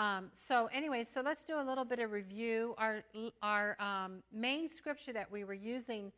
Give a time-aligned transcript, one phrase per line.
[0.00, 2.74] Um, so, anyway, so let's do a little bit of review.
[2.78, 3.02] Our,
[3.42, 6.10] our um, main scripture that we were using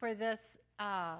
[0.00, 1.16] for this uh,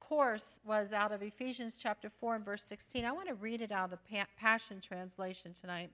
[0.00, 3.04] course was out of Ephesians chapter 4 and verse 16.
[3.04, 5.90] I want to read it out of the Passion Translation tonight.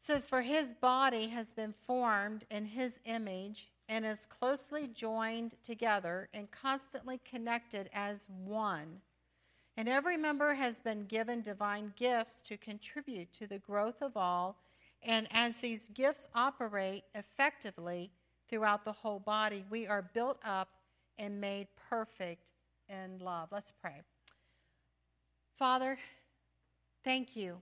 [0.00, 5.54] It says, For his body has been formed in his image and is closely joined
[5.62, 9.00] together and constantly connected as one
[9.78, 14.56] and every member has been given divine gifts to contribute to the growth of all.
[15.04, 18.10] And as these gifts operate effectively
[18.50, 20.68] throughout the whole body, we are built up
[21.16, 22.50] and made perfect
[22.88, 23.50] in love.
[23.52, 24.02] Let's pray.
[25.56, 25.96] Father,
[27.04, 27.58] thank you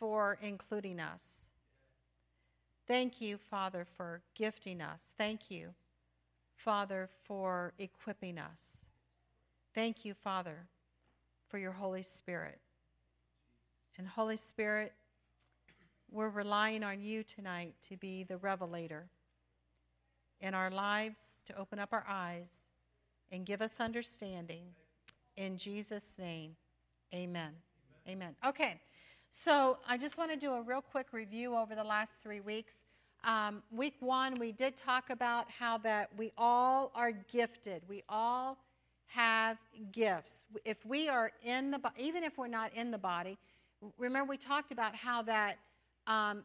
[0.00, 1.42] for including us.
[2.88, 5.02] Thank you, Father, for gifting us.
[5.16, 5.68] Thank you,
[6.56, 8.89] Father, for equipping us.
[9.74, 10.66] Thank you, Father,
[11.48, 12.58] for your Holy Spirit.
[13.96, 14.92] And Holy Spirit,
[16.10, 19.06] we're relying on you tonight to be the revelator
[20.40, 22.66] in our lives, to open up our eyes
[23.30, 24.64] and give us understanding.
[25.36, 26.56] In Jesus' name,
[27.14, 27.52] amen.
[28.08, 28.34] Amen.
[28.34, 28.36] amen.
[28.44, 28.80] Okay,
[29.30, 32.84] so I just want to do a real quick review over the last three weeks.
[33.22, 37.82] Um, week one, we did talk about how that we all are gifted.
[37.88, 38.58] We all
[39.10, 39.58] have
[39.92, 40.44] gifts.
[40.64, 43.38] If we are in the even if we're not in the body,
[43.98, 45.58] remember we talked about how that
[46.06, 46.44] um,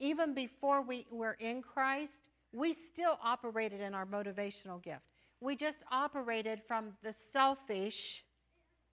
[0.00, 5.02] even before we were in Christ, we still operated in our motivational gift.
[5.40, 8.24] We just operated from the selfish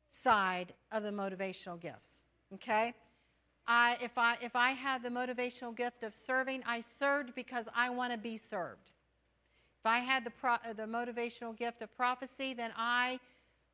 [0.09, 2.23] side of the motivational gifts.
[2.53, 2.94] Okay?
[3.67, 7.89] I, if, I, if I have the motivational gift of serving, I served because I
[7.89, 8.91] want to be served.
[9.86, 13.19] If I had the, pro- uh, the motivational gift of prophecy, then I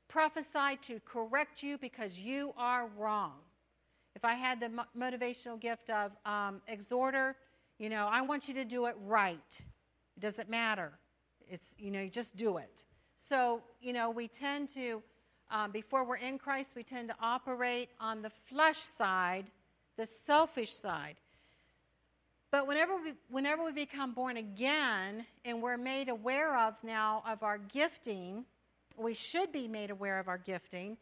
[0.10, 3.36] prophesied to correct you because you are wrong.
[4.14, 7.38] If I had the mo- motivational gift of um, exhorter,
[7.80, 9.40] you know, I want you to do it right.
[10.18, 10.92] It doesn't matter.
[11.50, 12.84] It's, you know, you just do it.
[13.16, 15.02] So, you know, we tend to,
[15.50, 19.46] um, before we're in Christ, we tend to operate on the flesh side,
[19.98, 21.16] the selfish side.
[22.52, 27.44] But whenever we, whenever we become born again and we're made aware of now of
[27.44, 28.44] our gifting,
[28.98, 30.98] we should be made aware of our gifting.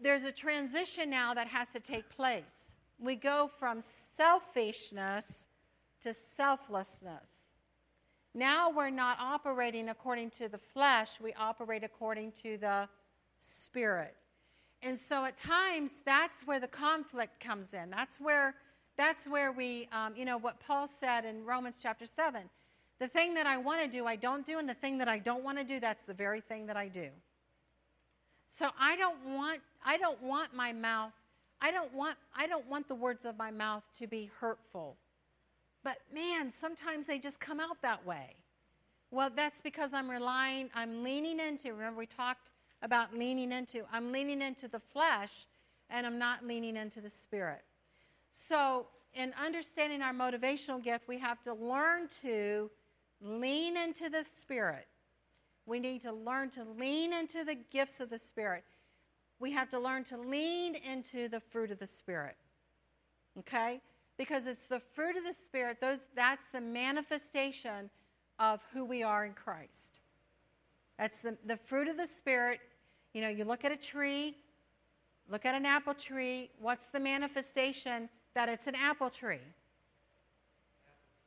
[0.00, 2.70] There's a transition now that has to take place.
[3.00, 3.80] We go from
[4.16, 5.48] selfishness
[6.02, 7.48] to selflessness.
[8.34, 12.88] Now we're not operating according to the flesh, we operate according to the
[13.40, 14.14] spirit.
[14.82, 17.90] And so at times, that's where the conflict comes in.
[17.90, 18.54] That's where
[19.02, 22.42] that's where we, um, you know, what Paul said in Romans chapter 7.
[23.00, 25.18] The thing that I want to do, I don't do, and the thing that I
[25.18, 27.08] don't want to do, that's the very thing that I do.
[28.48, 31.10] So I don't want, I don't want my mouth,
[31.60, 34.96] I don't want, I don't want the words of my mouth to be hurtful.
[35.82, 38.36] But man, sometimes they just come out that way.
[39.10, 42.50] Well, that's because I'm relying, I'm leaning into, remember we talked
[42.82, 45.48] about leaning into, I'm leaning into the flesh
[45.90, 47.64] and I'm not leaning into the spirit.
[48.32, 52.70] So, in understanding our motivational gift, we have to learn to
[53.20, 54.86] lean into the Spirit.
[55.66, 58.64] We need to learn to lean into the gifts of the Spirit.
[59.38, 62.36] We have to learn to lean into the fruit of the Spirit.
[63.38, 63.80] Okay?
[64.16, 67.90] Because it's the fruit of the Spirit, those, that's the manifestation
[68.38, 70.00] of who we are in Christ.
[70.98, 72.60] That's the, the fruit of the Spirit.
[73.12, 74.36] You know, you look at a tree,
[75.28, 78.08] look at an apple tree, what's the manifestation?
[78.34, 79.38] That it's an apple tree.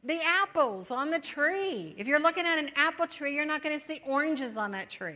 [0.04, 1.96] The apples on the tree.
[1.98, 4.90] If you're looking at an apple tree, you're not going to see oranges on that
[4.90, 5.16] tree.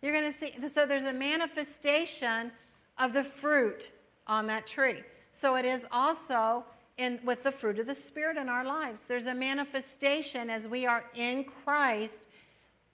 [0.00, 2.50] You're going to see, so there's a manifestation
[2.98, 3.90] of the fruit
[4.26, 5.02] on that tree.
[5.30, 6.64] So it is also
[6.96, 9.04] in, with the fruit of the Spirit in our lives.
[9.04, 12.28] There's a manifestation as we are in Christ.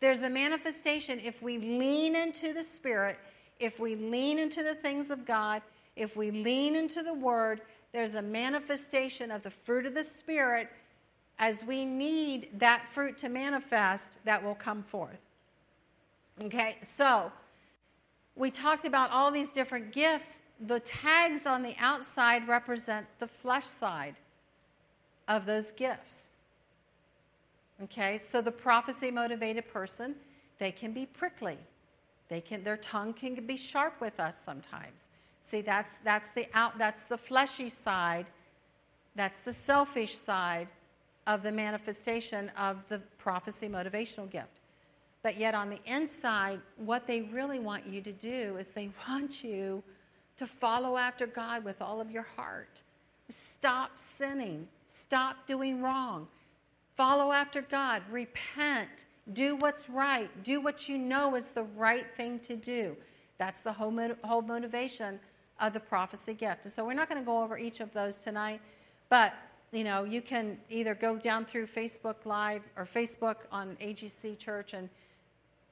[0.01, 3.19] There's a manifestation if we lean into the Spirit,
[3.61, 5.63] if we lean into the things of God,
[5.97, 7.63] if we lean into the Word,
[7.95, 10.69] there's a manifestation of the fruit of the Spirit
[11.39, 15.21] as we need that fruit to manifest that will come forth.
[16.43, 17.31] Okay, so
[18.35, 20.43] we talked about all these different gifts.
[20.67, 24.17] The tags on the outside represent the flesh side
[25.29, 26.33] of those gifts.
[27.81, 30.17] Okay, so the prophecy motivated person,
[30.59, 31.59] they can be prickly.
[32.29, 35.07] They can, their tongue can be sharp with us sometimes.
[35.45, 38.27] See, that's, that's, the out, that's the fleshy side,
[39.15, 40.69] that's the selfish side
[41.27, 44.61] of the manifestation of the prophecy motivational gift.
[45.23, 49.45] But yet, on the inside, what they really want you to do is they want
[49.45, 49.83] you
[50.37, 52.83] to follow after God with all of your heart.
[53.31, 54.67] Stop sinning.
[54.85, 56.27] Stop doing wrong.
[56.97, 58.03] Follow after God.
[58.11, 59.07] Repent.
[59.33, 60.31] Do what's right.
[60.43, 62.95] Do what you know is the right thing to do.
[63.39, 65.19] That's the whole, whole motivation
[65.61, 66.65] of the prophecy gift.
[66.65, 68.61] And so we're not going to go over each of those tonight,
[69.09, 69.35] but
[69.73, 74.73] you know, you can either go down through Facebook Live or Facebook on AGC Church
[74.73, 74.89] and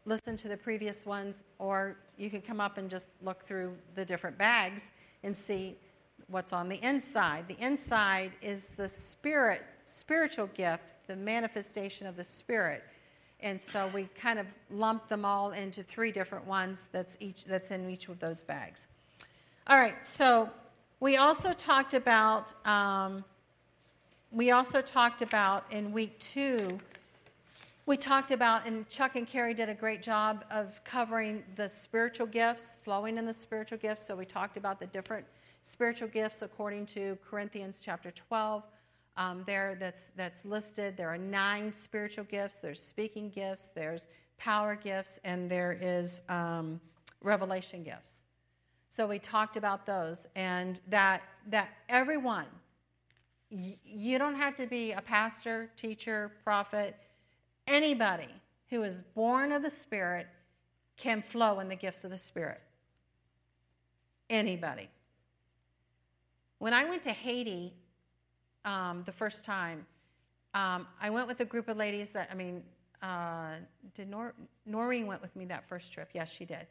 [0.06, 4.05] listen to the previous ones, or you can come up and just look through the
[4.05, 4.90] different bags
[5.23, 5.76] and see
[6.26, 7.46] what's on the inside.
[7.46, 12.82] The inside is the spirit, spiritual gift, the manifestation of the spirit.
[13.40, 17.70] And so we kind of lump them all into three different ones that's each that's
[17.70, 18.87] in each of those bags.
[19.69, 20.50] All right, so
[20.99, 23.25] we also talked about um,
[24.32, 26.81] we also talked about in week two,
[27.87, 32.26] we talked about, and Chuck and Carrie did a great job of covering the spiritual
[32.26, 34.05] gifts, flowing in the spiritual gifts.
[34.05, 35.25] So we talked about the different
[35.62, 38.64] spiritual gifts according to Corinthians chapter 12.
[39.17, 40.97] Um, there that's that's listed.
[40.97, 42.59] There are nine spiritual gifts.
[42.59, 43.69] There's speaking gifts.
[43.69, 46.81] There's power gifts, and there is um,
[47.23, 48.22] revelation gifts.
[48.93, 52.47] So we talked about those, and that that everyone
[53.49, 56.97] you don't have to be a pastor, teacher, prophet.
[57.67, 58.29] Anybody
[58.71, 60.27] who is born of the Spirit
[60.97, 62.61] can flow in the gifts of the Spirit.
[64.31, 64.89] Anybody.
[66.59, 67.75] When I went to Haiti
[68.65, 69.85] um, the first time,
[70.55, 72.62] um, I went with a group of ladies that, I mean,
[73.03, 73.56] uh,
[73.95, 74.35] did Nor-
[74.65, 76.11] Noreen went with me that first trip?
[76.15, 76.67] Yes, she did.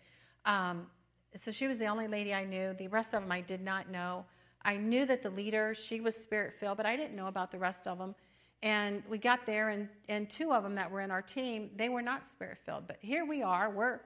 [0.46, 0.88] Um,
[1.36, 2.74] so she was the only lady I knew.
[2.74, 4.26] The rest of them I did not know.
[4.64, 7.58] I knew that the leader, she was spirit filled, but I didn't know about the
[7.58, 8.16] rest of them.
[8.64, 11.90] And we got there, and, and two of them that were in our team, they
[11.90, 12.86] were not spirit filled.
[12.86, 14.02] But here we are, we're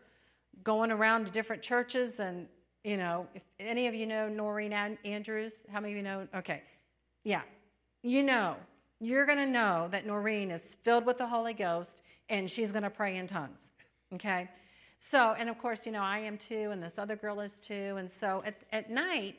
[0.63, 2.21] going around to different churches.
[2.21, 2.47] And,
[2.83, 4.71] you know, if any of you know Noreen
[5.03, 6.27] Andrews, how many of you know?
[6.33, 6.63] Okay.
[7.23, 7.41] Yeah.
[8.01, 8.55] You know,
[9.01, 12.83] you're going to know that Noreen is filled with the Holy Ghost and she's going
[12.83, 13.69] to pray in tongues.
[14.13, 14.49] Okay.
[14.99, 17.95] So, and of course, you know, I am too, and this other girl is too.
[17.97, 19.35] And so at, at night,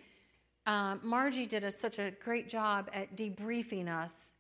[0.67, 4.33] um, Margie did a, such a great job at debriefing us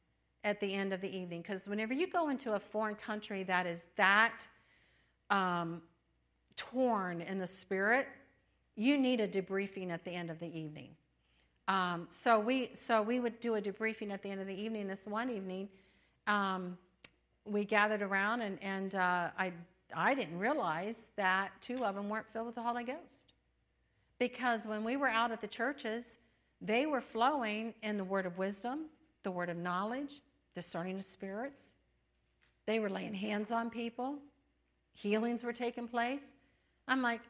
[0.44, 1.42] at the end of the evening.
[1.42, 4.46] Because whenever you go into a foreign country that is that
[5.30, 5.82] um,
[6.56, 8.06] torn in the spirit,
[8.76, 10.90] you need a debriefing at the end of the evening.
[11.68, 14.86] Um, so we so we would do a debriefing at the end of the evening.
[14.86, 15.68] This one evening,
[16.28, 16.78] um,
[17.44, 19.52] we gathered around, and and uh, I
[19.94, 23.32] I didn't realize that two of them weren't filled with the Holy Ghost.
[24.18, 26.18] Because when we were out at the churches,
[26.60, 28.86] they were flowing in the word of wisdom,
[29.22, 30.22] the word of knowledge,
[30.54, 31.70] discerning of spirits.
[32.64, 34.16] They were laying hands on people,
[34.94, 36.32] healings were taking place.
[36.88, 37.20] I'm like,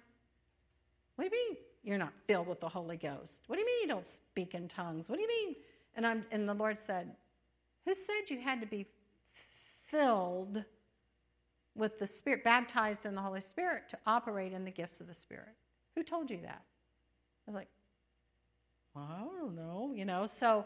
[1.17, 3.43] what do you mean you're not filled with the Holy Ghost?
[3.47, 5.09] What do you mean you don't speak in tongues?
[5.09, 5.57] What do you mean?
[5.95, 7.11] And, I'm, and the Lord said,
[7.85, 8.87] Who said you had to be
[9.87, 10.65] filled
[11.77, 15.15] with the Spirit, baptized in the Holy Spirit to operate in the gifts of the
[15.15, 15.55] Spirit?
[15.95, 16.63] Who told you that?
[17.47, 17.69] I was like,
[18.95, 20.27] well, I don't know, you know.
[20.27, 20.65] So,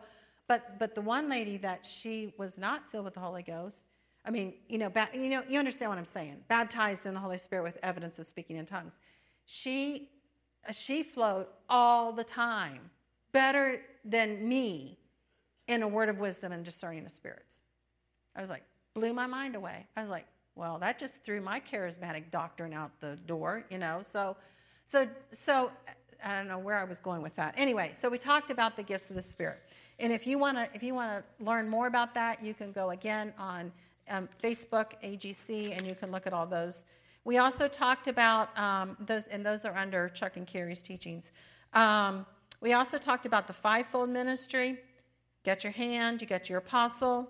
[0.48, 3.82] but but the one lady that she was not filled with the Holy Ghost.
[4.24, 6.36] I mean, you know, ba- you know, you understand what I'm saying.
[6.48, 8.98] Baptized in the Holy Spirit with evidence of speaking in tongues.
[9.46, 10.10] She
[10.70, 12.90] she flowed all the time,
[13.32, 14.98] better than me,
[15.68, 17.62] in a word of wisdom and discerning of spirits.
[18.36, 18.62] I was like,
[18.94, 19.86] blew my mind away.
[19.96, 24.00] I was like, well, that just threw my charismatic doctrine out the door, you know.
[24.02, 24.36] So,
[24.84, 25.70] so, so
[26.24, 27.54] I don't know where I was going with that.
[27.56, 29.60] Anyway, so we talked about the gifts of the Spirit,
[29.98, 32.72] and if you want to, if you want to learn more about that, you can
[32.72, 33.72] go again on
[34.08, 36.84] um, Facebook AGC, and you can look at all those.
[37.24, 41.30] We also talked about um, those, and those are under Chuck and Carrie's teachings.
[41.74, 42.26] Um,
[42.60, 44.78] we also talked about the fivefold ministry.
[45.44, 47.28] Get your hand, you get your apostle,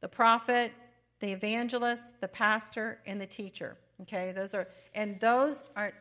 [0.00, 0.72] the prophet,
[1.20, 3.76] the evangelist, the pastor, and the teacher.
[4.02, 5.92] Okay, those are, and those are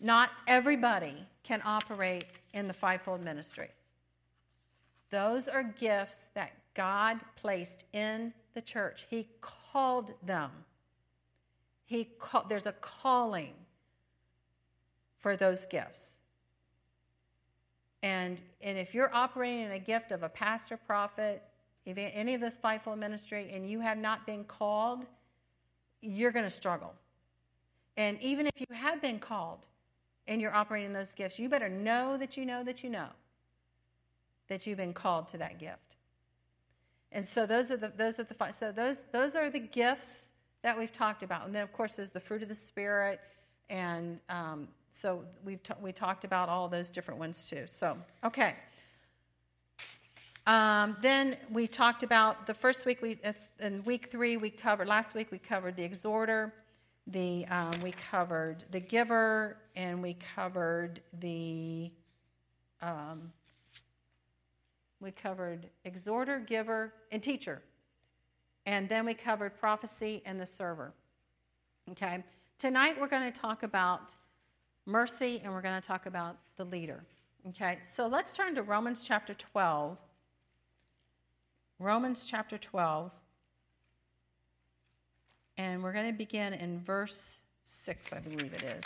[0.00, 3.68] not everybody can operate in the fivefold ministry.
[5.10, 9.06] Those are gifts that God placed in the church.
[9.08, 10.50] He called them.
[11.84, 13.54] He call, there's a calling
[15.18, 16.16] for those gifts.
[18.02, 21.42] And, and if you're operating in a gift of a pastor, prophet,
[21.86, 25.06] any of this fivefold ministry, and you have not been called,
[26.02, 26.92] you're going to struggle.
[27.96, 29.66] And even if you have been called,
[30.28, 33.08] and you're operating those gifts, you better know that you know that you know
[34.48, 35.96] that you've been called to that gift.
[37.12, 38.54] And so those are the those are the five.
[38.54, 40.28] So those those are the gifts
[40.62, 41.46] that we've talked about.
[41.46, 43.20] And then of course there's the fruit of the spirit
[43.68, 47.64] and um, so we've t- we talked about all those different ones too.
[47.66, 48.56] So okay.
[50.46, 54.86] Um, then we talked about the first week we uh, in week three we covered
[54.86, 56.54] last week we covered the exhorter,
[57.08, 61.90] the um, we covered the giver, and we covered the
[62.80, 63.32] um,
[65.00, 67.60] we covered exhorter, giver, and teacher,
[68.66, 70.92] and then we covered prophecy and the server.
[71.90, 72.22] Okay,
[72.56, 74.14] tonight we're going to talk about
[74.86, 77.02] mercy and we're going to talk about the leader.
[77.48, 79.98] Okay, so let's turn to Romans chapter 12.
[81.78, 83.10] Romans chapter 12.
[85.58, 88.84] And we're going to begin in verse 6, I believe it is.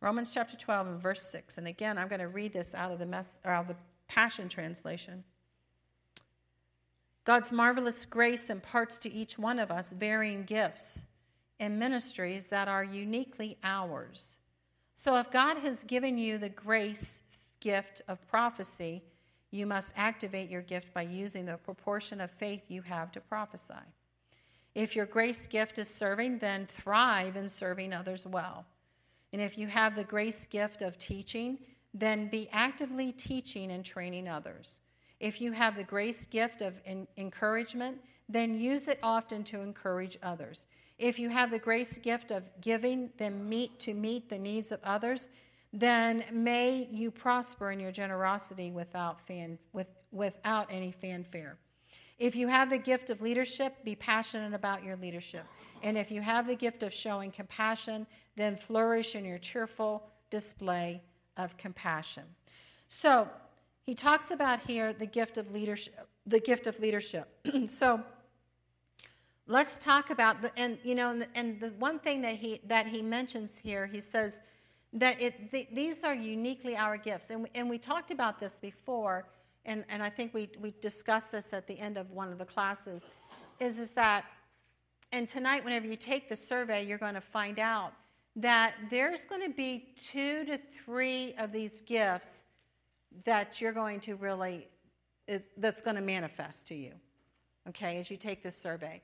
[0.00, 1.58] Romans chapter 12 and verse 6.
[1.58, 4.48] And again, I'm going to read this out of the, mess, out of the Passion
[4.48, 5.24] Translation.
[7.24, 11.02] God's marvelous grace imparts to each one of us varying gifts
[11.60, 14.36] and ministries that are uniquely ours.
[14.94, 17.20] So if God has given you the grace
[17.60, 19.02] gift of prophecy,
[19.50, 23.74] you must activate your gift by using the proportion of faith you have to prophesy.
[24.74, 28.66] If your grace gift is serving, then thrive in serving others well.
[29.32, 31.58] And if you have the grace gift of teaching,
[31.94, 34.80] then be actively teaching and training others.
[35.20, 36.74] If you have the grace gift of
[37.16, 37.98] encouragement,
[38.28, 40.66] then use it often to encourage others.
[40.98, 44.80] If you have the grace gift of giving, then meet to meet the needs of
[44.84, 45.28] others,
[45.72, 51.58] then may you prosper in your generosity without, fan, with, without any fanfare.
[52.18, 55.44] If you have the gift of leadership, be passionate about your leadership.
[55.82, 58.06] And if you have the gift of showing compassion,
[58.36, 61.02] then flourish in your cheerful display
[61.36, 62.24] of compassion.
[62.88, 63.28] So,
[63.82, 67.28] he talks about here the gift of leadership, the gift of leadership.
[67.68, 68.02] so,
[69.46, 72.60] let's talk about the and you know and the, and the one thing that he
[72.66, 74.40] that he mentions here, he says
[74.92, 77.30] that it, the, these are uniquely our gifts.
[77.30, 79.26] And we, and we talked about this before,
[79.64, 82.44] and, and I think we, we discussed this at the end of one of the
[82.44, 83.04] classes,
[83.60, 84.24] is, is that,
[85.12, 87.92] and tonight, whenever you take the survey, you're going to find out
[88.36, 92.46] that there's going to be two to three of these gifts
[93.24, 94.68] that you're going to really,
[95.26, 96.92] is, that's going to manifest to you,
[97.68, 99.02] okay, as you take this survey.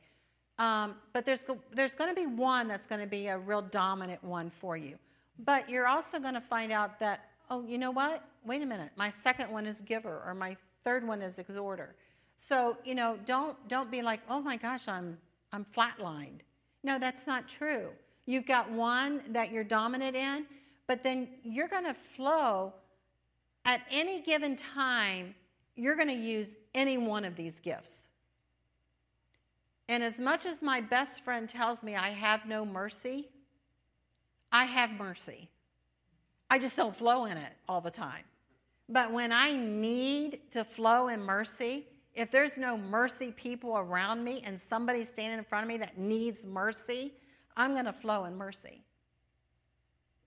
[0.58, 4.22] Um, but there's, there's going to be one that's going to be a real dominant
[4.22, 4.96] one for you.
[5.38, 8.24] But you're also going to find out that, oh, you know what?
[8.44, 8.90] Wait a minute.
[8.96, 11.94] My second one is giver, or my third one is exhorter.
[12.36, 15.18] So, you know, don't, don't be like, oh my gosh, I'm,
[15.52, 16.40] I'm flatlined.
[16.82, 17.88] No, that's not true.
[18.26, 20.46] You've got one that you're dominant in,
[20.86, 22.72] but then you're going to flow
[23.64, 25.34] at any given time,
[25.74, 28.04] you're going to use any one of these gifts.
[29.88, 33.28] And as much as my best friend tells me I have no mercy,
[34.54, 35.48] I have mercy.
[36.48, 38.22] I just don't flow in it all the time.
[38.88, 44.44] But when I need to flow in mercy, if there's no mercy people around me
[44.46, 47.14] and somebody standing in front of me that needs mercy,
[47.56, 48.84] I'm going to flow in mercy.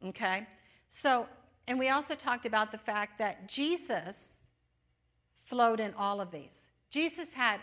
[0.05, 0.45] Okay?
[0.89, 1.25] So,
[1.69, 4.39] and we also talked about the fact that Jesus
[5.45, 6.67] flowed in all of these.
[6.89, 7.61] Jesus had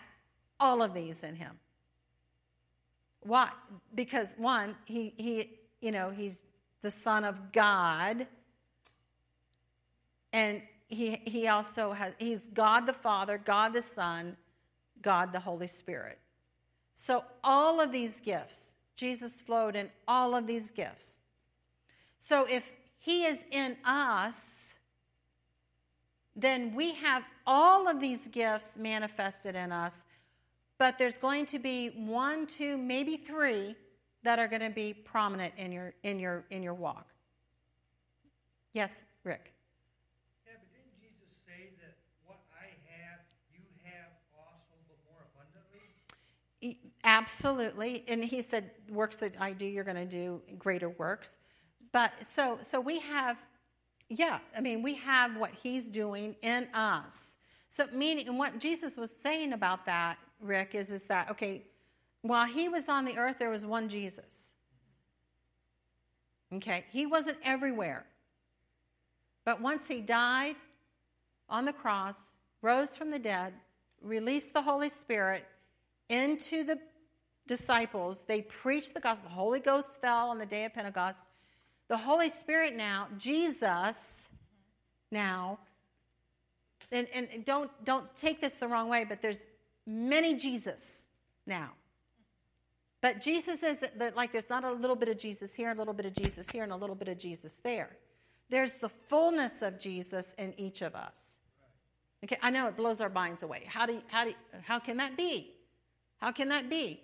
[0.59, 1.59] all of these in him.
[3.21, 3.51] Why?
[3.95, 6.41] Because one, he, he you know, he's
[6.85, 8.27] the Son of God.
[10.35, 14.37] And he, he also has, he's God the Father, God the Son,
[15.01, 16.19] God the Holy Spirit.
[16.95, 21.17] So all of these gifts, Jesus flowed in all of these gifts.
[22.19, 24.75] So if he is in us,
[26.37, 30.05] then we have all of these gifts manifested in us,
[30.77, 33.75] but there's going to be one, two, maybe three
[34.25, 37.07] that are going to be prominent in your in your in your walk.
[38.73, 39.53] Yes, Rick.
[40.47, 41.95] Yeah, but didn't Jesus say that
[42.27, 43.21] what I have,
[43.53, 46.79] you have also, but more abundantly?
[47.05, 51.39] Absolutely, and he said, "Works that I do, you're going to do greater works."
[51.93, 53.37] But so so we have,
[54.09, 57.35] yeah, I mean we have what he's doing in us.
[57.69, 61.63] So meaning, and what Jesus was saying about that, Rick, is is that okay?
[62.25, 64.55] While he was on the earth, there was one Jesus.
[66.55, 68.07] Okay, he wasn't everywhere.
[69.45, 70.57] But once he died
[71.51, 73.53] on the cross, rose from the dead,
[74.01, 75.45] released the Holy Spirit
[76.09, 76.79] into the
[77.47, 79.29] disciples, they preached the gospel.
[79.29, 81.27] The Holy Ghost fell on the day of Pentecost.
[81.89, 84.31] The Holy Spirit now, Jesus
[85.11, 85.59] now,
[86.91, 89.47] and, and don't, don't take this the wrong way, but there's
[89.87, 91.07] many Jesus
[91.47, 91.73] now.
[93.05, 93.85] But Jesus is
[94.17, 96.63] like there's not a little bit of Jesus here, a little bit of Jesus here,
[96.63, 97.99] and a little bit of Jesus there.
[98.49, 101.37] There's the fullness of Jesus in each of us.
[102.25, 103.65] Okay, I know it blows our minds away.
[103.67, 105.53] How do you, how do you, how can that be?
[106.17, 107.03] How can that be?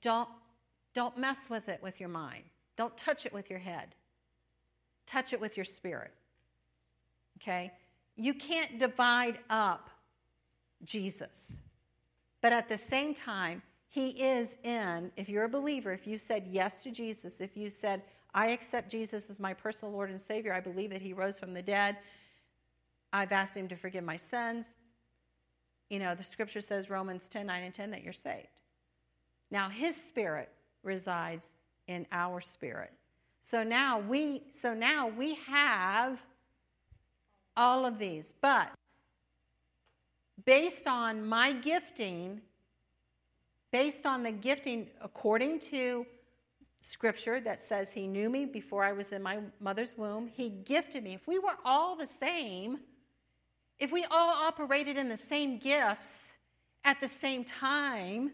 [0.00, 0.30] Don't
[0.94, 2.44] don't mess with it with your mind.
[2.78, 3.94] Don't touch it with your head.
[5.06, 6.12] Touch it with your spirit.
[7.42, 7.72] Okay?
[8.16, 9.90] You can't divide up
[10.82, 11.52] Jesus.
[12.40, 13.60] But at the same time,
[13.96, 17.70] he is in, if you're a believer, if you said yes to Jesus, if you
[17.70, 18.02] said,
[18.34, 21.54] I accept Jesus as my personal Lord and Savior, I believe that He rose from
[21.54, 21.96] the dead,
[23.14, 24.74] I've asked Him to forgive my sins.
[25.88, 28.60] You know, the scripture says, Romans 10 9 and 10, that you're saved.
[29.50, 30.50] Now, His Spirit
[30.82, 31.54] resides
[31.88, 32.92] in our spirit.
[33.40, 36.18] So now we so now we have
[37.56, 38.34] all of these.
[38.42, 38.72] But
[40.44, 42.42] based on my gifting,
[43.76, 46.06] based on the gifting according to
[46.80, 51.04] scripture that says he knew me before I was in my mother's womb, he gifted
[51.04, 51.12] me.
[51.12, 52.78] If we were all the same,
[53.78, 56.36] if we all operated in the same gifts
[56.86, 58.32] at the same time,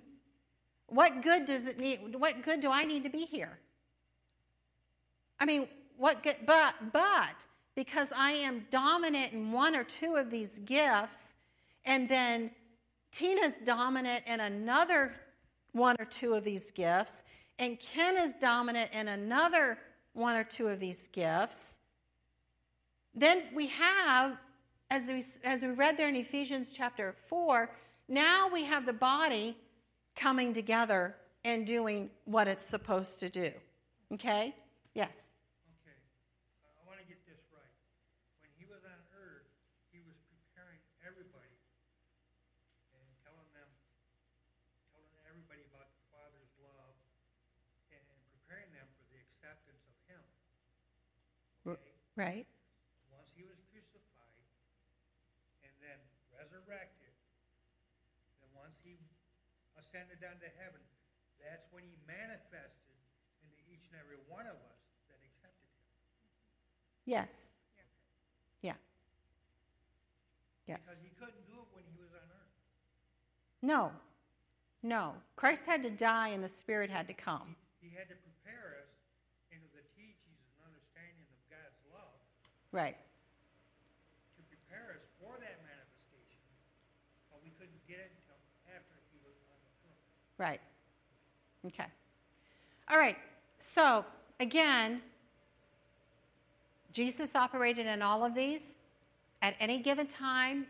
[0.87, 2.15] what good does it need?
[2.15, 3.59] What good do I need to be here?
[5.41, 5.67] I mean,
[5.99, 6.37] what good?
[6.47, 7.45] But, but,
[7.75, 11.35] because I am dominant in one or two of these gifts,
[11.85, 12.53] and then
[13.11, 15.15] Tina's dominant in another
[15.73, 17.23] one or two of these gifts,
[17.59, 19.79] and Ken is dominant in another
[20.13, 21.79] one or two of these gifts,
[23.15, 24.37] then we have,
[24.91, 27.71] as we, as we read there in Ephesians chapter 4,
[28.09, 29.57] now we have the body
[30.17, 33.51] coming together and doing what it's supposed to do.
[34.13, 34.55] Okay?
[34.95, 35.29] Yes.
[52.17, 52.45] Right.
[53.09, 54.45] Once he was crucified
[55.65, 55.97] and then
[56.37, 57.13] resurrected,
[58.41, 59.01] then once he
[59.81, 60.81] ascended down to heaven,
[61.41, 62.97] that's when he manifested
[63.41, 65.89] into each and every one of us that accepted him.
[67.09, 67.57] Yes.
[68.61, 68.77] Yeah.
[70.69, 70.85] Yes.
[70.85, 72.53] Because he couldn't do it when he was on earth.
[73.65, 73.91] No.
[74.83, 75.15] No.
[75.37, 77.57] Christ had to die and the Spirit had to come.
[77.81, 78.15] He, he had to
[82.73, 82.97] Right.
[84.37, 86.41] To prepare us for that manifestation,
[87.31, 88.41] but we couldn't get it until
[88.73, 90.01] after he was on the throne.
[90.41, 90.61] Right.
[91.67, 91.91] Okay.
[92.91, 93.17] All right.
[93.75, 94.05] So,
[94.41, 95.03] again,
[96.93, 98.75] Jesus operated in all of these
[99.43, 100.67] at any given time.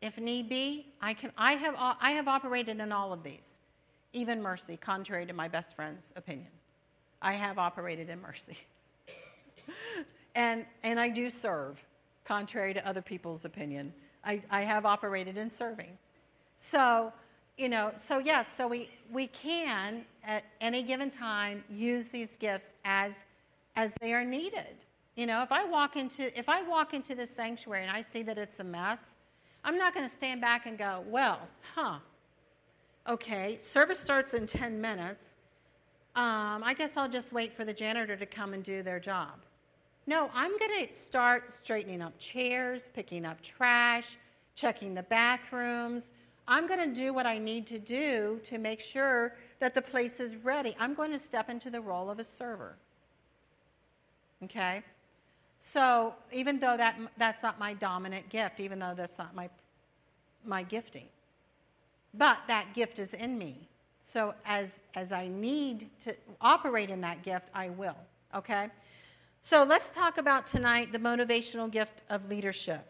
[0.00, 3.60] If need be, I can I have I have operated in all of these.
[4.12, 6.50] Even mercy, contrary to my best friend's opinion.
[7.20, 8.56] I have operated in mercy.
[10.34, 11.78] And, and I do serve,
[12.24, 13.92] contrary to other people's opinion.
[14.24, 15.96] I, I have operated in serving.
[16.58, 17.12] So,
[17.56, 22.74] you know, so yes, so we, we can at any given time use these gifts
[22.84, 23.24] as,
[23.76, 24.84] as they are needed.
[25.16, 28.22] You know, if I walk into if I walk into this sanctuary and I see
[28.24, 29.14] that it's a mess,
[29.62, 31.38] I'm not going to stand back and go, "Well,
[31.74, 31.98] huh?
[33.08, 35.36] Okay, service starts in 10 minutes.
[36.16, 39.40] Um, I guess I'll just wait for the janitor to come and do their job."
[40.06, 44.18] No, I'm going to start straightening up chairs, picking up trash,
[44.54, 46.10] checking the bathrooms.
[46.46, 50.20] I'm going to do what I need to do to make sure that the place
[50.20, 50.76] is ready.
[50.78, 52.76] I'm going to step into the role of a server.
[54.42, 54.82] Okay?
[55.58, 59.48] So, even though that, that's not my dominant gift, even though that's not my,
[60.44, 61.06] my gifting,
[62.12, 63.66] but that gift is in me.
[64.04, 67.96] So, as, as I need to operate in that gift, I will.
[68.34, 68.68] Okay?
[69.46, 72.82] So let's talk about tonight the motivational gift of leadership.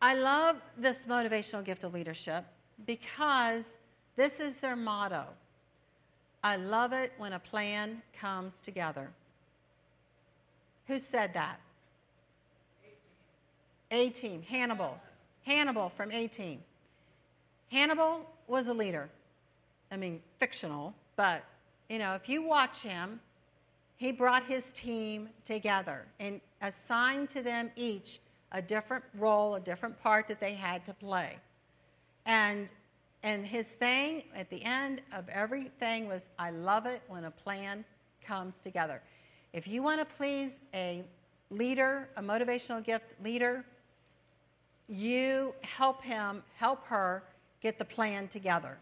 [0.00, 2.44] I love this motivational gift of leadership
[2.84, 3.74] because
[4.16, 5.26] this is their motto.
[6.42, 9.08] I love it when a plan comes together.
[10.88, 11.60] Who said that?
[13.92, 14.98] A team, Hannibal.
[15.46, 16.58] Hannibal from A team.
[17.70, 19.08] Hannibal was a leader.
[19.92, 21.44] I mean, fictional, but
[21.88, 23.20] you know, if you watch him,
[24.02, 28.18] he brought his team together and assigned to them each
[28.50, 31.38] a different role, a different part that they had to play.
[32.26, 32.66] And
[33.22, 37.84] and his thing at the end of everything was I love it when a plan
[38.26, 39.00] comes together.
[39.52, 41.04] If you want to please a
[41.50, 43.64] leader, a motivational gift leader,
[44.88, 47.22] you help him, help her
[47.60, 48.78] get the plan together.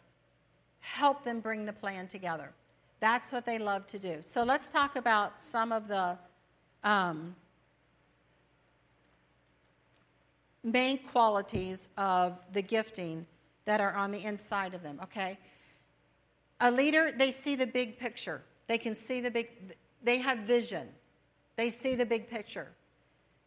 [0.81, 2.53] help them bring the plan together.
[3.01, 4.19] That's what they love to do.
[4.21, 6.19] So let's talk about some of the
[6.85, 7.35] um,
[10.63, 13.27] main qualities of the gifting
[13.65, 15.39] that are on the inside of them, okay?
[16.61, 18.43] A leader, they see the big picture.
[18.69, 19.49] They can see the big,
[20.03, 20.89] they have vision.
[21.57, 22.69] They see the big picture.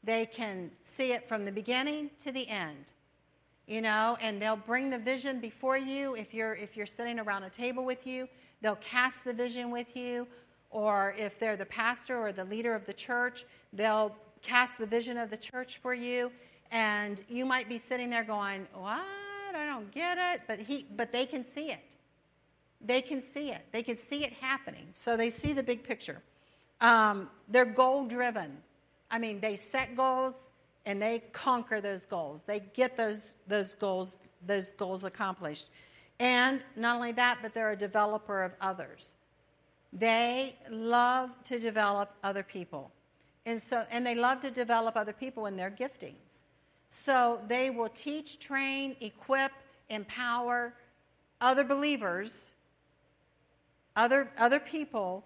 [0.03, 2.91] They can see it from the beginning to the end.
[3.67, 7.43] You know, and they'll bring the vision before you if you're if you're sitting around
[7.43, 8.27] a table with you,
[8.63, 10.27] they'll cast the vision with you,
[10.71, 15.19] or if they're the pastor or the leader of the church, they'll cast the vision
[15.19, 16.31] of the church for you
[16.73, 18.99] and you might be sitting there going, "What?
[19.55, 21.95] I don't get it." But he but they can see it.
[22.81, 23.61] They can see it.
[23.71, 24.87] They can see it happening.
[24.91, 26.21] So they see the big picture.
[26.81, 28.57] Um, they're goal driven.
[29.09, 30.47] I mean, they set goals
[30.85, 32.43] and they conquer those goals.
[32.43, 35.69] They get those, those goals those goals accomplished.
[36.19, 39.15] And not only that, but they're a developer of others.
[39.91, 42.91] They love to develop other people.
[43.45, 46.41] And so and they love to develop other people in their giftings.
[46.89, 49.51] So they will teach, train, equip,
[49.89, 50.73] empower
[51.41, 52.51] other believers,
[53.95, 55.25] other, other people,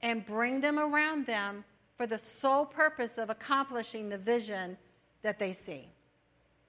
[0.00, 1.64] and bring them around them
[1.96, 4.76] for the sole purpose of accomplishing the vision
[5.22, 5.88] that they see.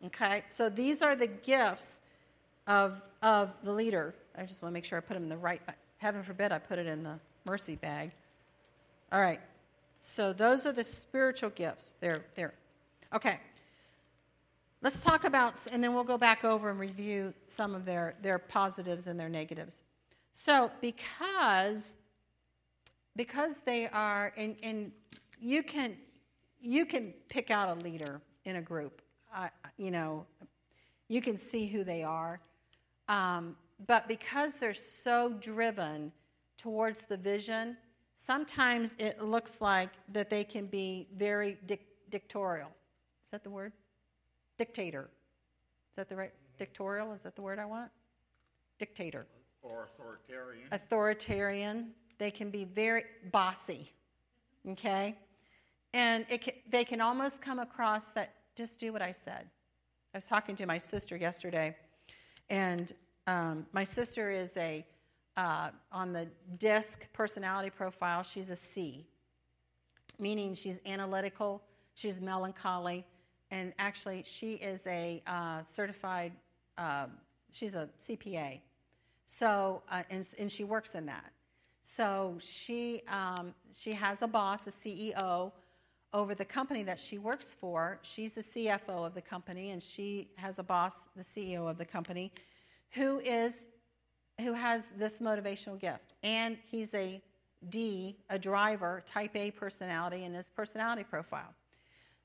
[0.06, 0.44] Okay?
[0.48, 2.02] So these are the gifts
[2.68, 4.16] of, of the leader.
[4.38, 5.62] I just want to make sure I put them in the right
[5.98, 8.12] Heaven forbid I put it in the mercy bag.
[9.12, 9.40] All right.
[10.00, 11.94] So those are the spiritual gifts.
[12.02, 12.54] They're there.
[13.16, 13.40] Okay.
[14.82, 18.38] Let's talk about, and then we'll go back over and review some of their, their
[18.38, 19.82] positives and their negatives.
[20.34, 21.96] So, because
[23.16, 24.92] because they are, and, and
[25.40, 25.96] you can
[26.62, 29.02] you can pick out a leader in a group.
[29.36, 30.26] Uh, you know,
[31.10, 32.40] you can see who they are.
[33.14, 36.12] Um, but because they're so driven
[36.58, 37.78] towards the vision,
[38.16, 42.70] sometimes it looks like that they can be very dic- dictatorial.
[43.24, 43.72] Is that the word?
[44.58, 45.10] Dictator.
[45.92, 46.34] Is that the right?
[46.58, 47.14] Dictatorial?
[47.14, 47.92] Is that the word I want?
[48.80, 49.28] Dictator.
[49.62, 50.68] Or authoritarian.
[50.72, 51.92] Authoritarian.
[52.18, 53.92] They can be very bossy.
[54.70, 55.16] Okay?
[55.94, 59.46] And it can, they can almost come across that just do what I said.
[60.16, 61.76] I was talking to my sister yesterday,
[62.50, 62.94] and
[63.28, 64.86] um, my sister is a,
[65.38, 69.06] uh, on the DISC personality profile, she's a C,
[70.20, 71.62] meaning she's analytical,
[71.96, 73.06] she's melancholy,
[73.54, 76.32] and actually, she is a uh, certified,
[76.80, 77.06] uh,
[77.52, 78.60] she's a CPA.
[79.26, 81.32] So, uh, and, and she works in that.
[81.84, 85.52] So she, um, she has a boss, a CEO,
[86.14, 88.00] over the company that she works for.
[88.02, 91.86] She's the CFO of the company, and she has a boss, the CEO of the
[91.86, 92.32] company,
[92.94, 93.66] who is
[94.40, 96.14] who has this motivational gift.
[96.24, 97.22] And he's a
[97.70, 101.54] D, a driver, type A personality in his personality profile.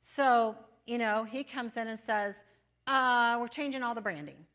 [0.01, 2.45] So, you know, he comes in and says,
[2.87, 4.47] uh, we're changing all the branding.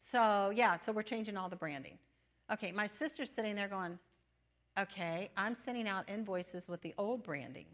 [0.00, 1.98] So, yeah, so we're changing all the branding.
[2.50, 3.98] Okay, my sister's sitting there going,
[4.78, 7.66] okay, I'm sending out invoices with the old branding.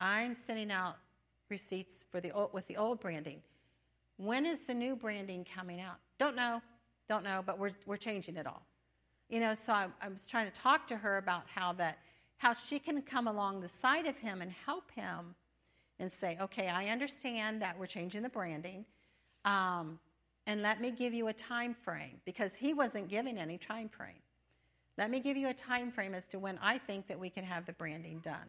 [0.00, 0.96] I'm sending out
[1.48, 3.40] receipts for the old, with the old branding.
[4.18, 5.96] When is the new branding coming out?
[6.18, 6.60] Don't know,
[7.08, 8.66] don't know, but we're, we're changing it all.
[9.30, 11.98] You know, so I, I was trying to talk to her about how that,
[12.36, 15.34] how she can come along the side of him and help him
[16.00, 18.84] and say, okay, I understand that we're changing the branding.
[19.44, 19.98] Um,
[20.46, 24.22] and let me give you a time frame because he wasn't giving any time frame.
[24.96, 27.44] Let me give you a time frame as to when I think that we can
[27.44, 28.48] have the branding done.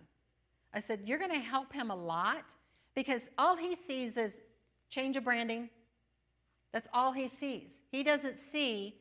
[0.73, 2.45] I said, You're going to help him a lot
[2.95, 4.41] because all he sees is
[4.89, 5.69] change of branding.
[6.71, 7.75] That's all he sees.
[7.91, 8.95] He doesn't see,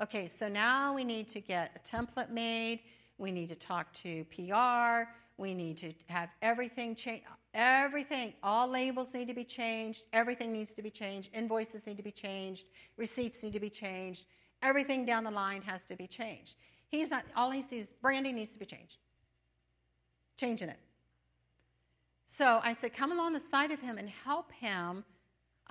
[0.00, 2.80] okay, so now we need to get a template made.
[3.18, 5.10] We need to talk to PR.
[5.36, 7.22] We need to have everything change.
[7.54, 10.04] Everything, all labels need to be changed.
[10.12, 11.30] Everything needs to be changed.
[11.34, 12.66] Invoices need to be changed.
[12.96, 14.24] Receipts need to be changed.
[14.62, 16.54] Everything down the line has to be changed.
[16.88, 18.96] He's not, all he sees, branding needs to be changed.
[20.36, 20.78] Changing it.
[22.26, 25.04] So I said, come along the side of him and help him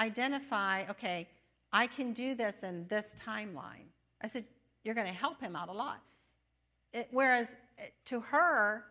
[0.01, 1.27] identify, okay,
[1.71, 3.87] I can do this in this timeline.
[4.21, 4.45] I said,
[4.83, 6.01] you're going to help him out a lot.
[6.91, 8.83] It, whereas eh, to her,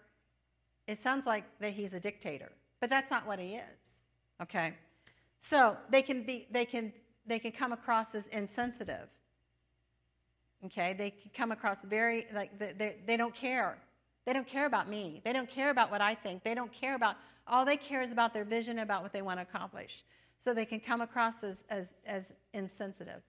[0.87, 2.51] it sounds like that he's a dictator.
[2.81, 4.03] But that's not what he is.
[4.41, 4.75] Okay?
[5.41, 6.93] So they can be they can
[7.27, 9.09] they can come across as insensitive.
[10.65, 10.95] Okay?
[10.97, 13.77] They can come across very like they, they, they don't care.
[14.27, 15.21] They don't care about me.
[15.25, 16.43] They don't care about what I think.
[16.43, 19.39] They don't care about all they care is about their vision about what they want
[19.39, 20.05] to accomplish.
[20.43, 23.23] So they can come across as as, as insensitive.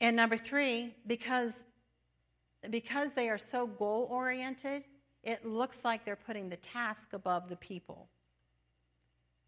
[0.00, 1.64] And number three, because,
[2.70, 4.84] because they are so goal oriented,
[5.22, 8.08] it looks like they're putting the task above the people.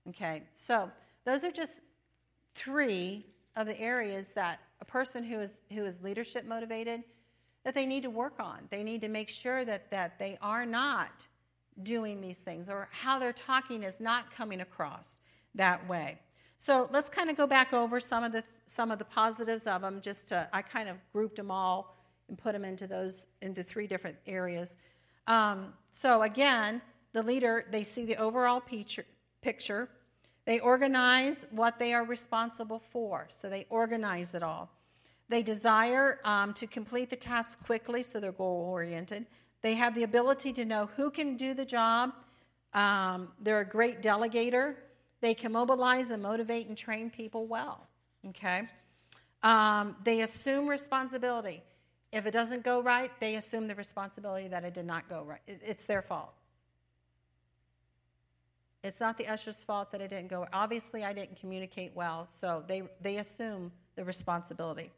[0.09, 0.91] Okay, so
[1.25, 1.81] those are just
[2.55, 7.03] three of the areas that a person who is, who is leadership motivated
[7.65, 8.61] that they need to work on.
[8.71, 11.27] They need to make sure that, that they are not
[11.83, 15.17] doing these things or how they're talking is not coming across
[15.57, 16.19] that way.
[16.59, 19.83] So let's kind of go back over some of the some of the positives of
[19.83, 20.01] them.
[20.01, 21.97] Just to, I kind of grouped them all
[22.29, 24.77] and put them into those into three different areas.
[25.27, 26.81] Um, so again,
[27.13, 29.05] the leader they see the overall picture,
[29.43, 29.89] picture.
[30.45, 33.27] They organize what they are responsible for.
[33.31, 34.71] So they organize it all.
[35.29, 39.27] They desire um, to complete the task quickly, so they're goal oriented.
[39.61, 42.13] They have the ability to know who can do the job.
[42.75, 44.77] Um, they're a great delegator.
[45.21, 47.87] They can mobilize and motivate and train people well.
[48.29, 48.69] Okay?
[49.43, 51.63] Um, they assume responsibility.
[52.13, 55.41] If it doesn't go right, they assume the responsibility that it did not go right.
[55.47, 56.33] It's their fault.
[58.83, 60.47] It's not the usher's fault that it didn't go.
[60.53, 64.93] Obviously, I didn't communicate well, so they, they assume the responsibility.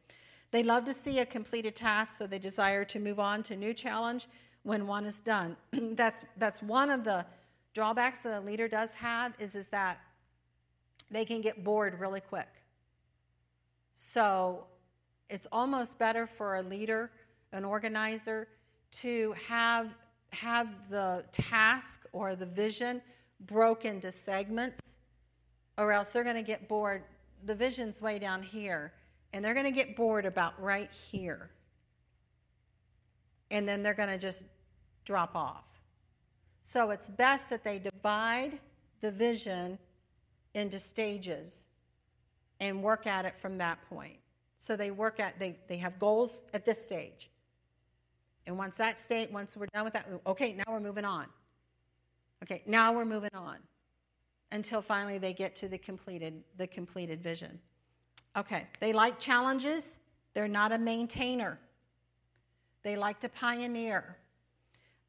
[0.51, 3.57] They love to see a completed task, so they desire to move on to a
[3.57, 4.29] new challenge
[4.63, 5.57] when one is done.
[5.73, 7.25] that's, that's one of the
[7.75, 9.99] drawbacks that a leader does have is, is that
[11.11, 12.49] they can get bored really quick.
[13.95, 14.65] So
[15.31, 17.11] it's almost better for a leader,
[17.53, 18.49] an organizer,
[18.91, 19.89] to have,
[20.31, 23.03] have the task or the vision
[23.41, 24.97] broken into segments,
[25.77, 27.03] or else they're going to get bored.
[27.47, 28.93] The vision's way down here,
[29.33, 31.51] and they're going to get bored about right here.
[33.51, 34.45] And then they're going to just
[35.05, 35.65] drop off.
[36.63, 38.59] So it's best that they divide
[39.01, 39.79] the vision
[40.55, 41.65] into stages
[42.61, 44.17] and work at it from that point.
[44.59, 47.31] So they work at, they, they have goals at this stage.
[48.47, 51.27] And once that state, once we're done with that, okay, now we're moving on.
[52.43, 53.57] Okay, now we're moving on
[54.53, 57.59] until finally they get to the completed, the completed vision.
[58.37, 59.99] Okay, they like challenges.
[60.35, 61.59] They're not a maintainer.
[62.83, 64.17] They like to pioneer.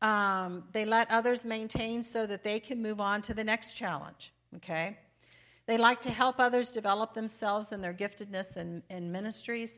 [0.01, 4.33] Um, they let others maintain so that they can move on to the next challenge.
[4.55, 4.97] Okay?
[5.69, 9.77] They like to help others develop themselves and their giftedness in ministries.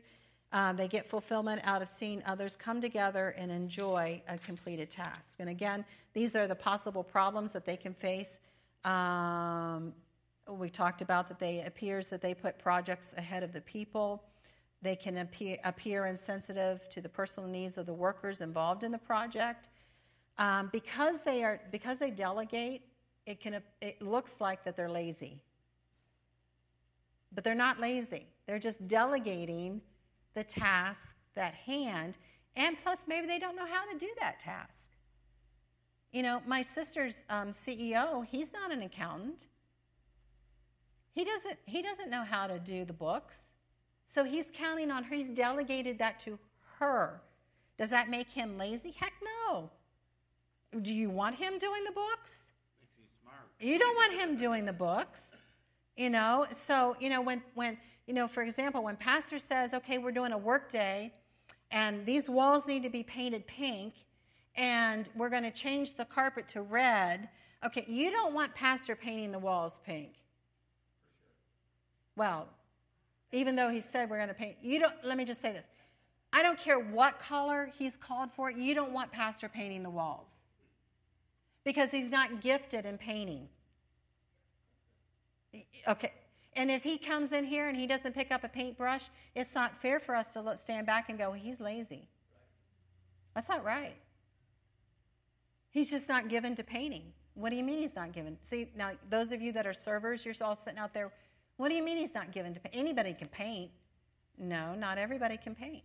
[0.50, 5.36] Um, they get fulfillment out of seeing others come together and enjoy a completed task.
[5.38, 8.40] And again, these are the possible problems that they can face.
[8.84, 9.92] Um,
[10.48, 14.24] we talked about that they appears that they put projects ahead of the people.
[14.80, 19.04] They can appear, appear insensitive to the personal needs of the workers involved in the
[19.12, 19.68] project.
[20.38, 22.80] Um, because they are because they delegate,
[23.26, 25.42] it can it looks like that they're lazy
[27.34, 28.26] but they're not lazy.
[28.46, 29.80] They're just delegating
[30.34, 32.18] the task that hand,
[32.56, 34.90] and plus, maybe they don't know how to do that task.
[36.12, 39.44] You know, my sister's um, CEO, he's not an accountant.
[41.14, 43.52] He doesn't, he doesn't know how to do the books.
[44.06, 45.16] So he's counting on her.
[45.16, 46.38] He's delegated that to
[46.78, 47.22] her.
[47.78, 48.94] Does that make him lazy?
[48.98, 49.14] Heck
[49.46, 49.70] no.
[50.82, 52.42] Do you want him doing the books?
[53.60, 55.31] You don't want him doing the books.
[55.96, 57.76] You know, so, you know, when, when,
[58.06, 61.12] you know, for example, when pastor says, okay, we're doing a work day
[61.70, 63.94] and these walls need to be painted pink
[64.54, 67.28] and we're going to change the carpet to red,
[67.64, 70.12] okay, you don't want pastor painting the walls pink.
[72.16, 72.48] Well,
[73.32, 75.66] even though he said we're going to paint, you don't, let me just say this.
[76.32, 80.28] I don't care what color he's called for, you don't want pastor painting the walls
[81.64, 83.48] because he's not gifted in painting.
[85.86, 86.12] Okay.
[86.54, 89.80] And if he comes in here and he doesn't pick up a paintbrush, it's not
[89.80, 92.08] fair for us to stand back and go, he's lazy.
[93.34, 93.96] That's not right.
[95.70, 97.04] He's just not given to painting.
[97.34, 98.36] What do you mean he's not given?
[98.42, 101.10] See, now, those of you that are servers, you're all sitting out there.
[101.56, 102.74] What do you mean he's not given to paint?
[102.74, 103.70] Anybody can paint.
[104.38, 105.82] No, not everybody can paint.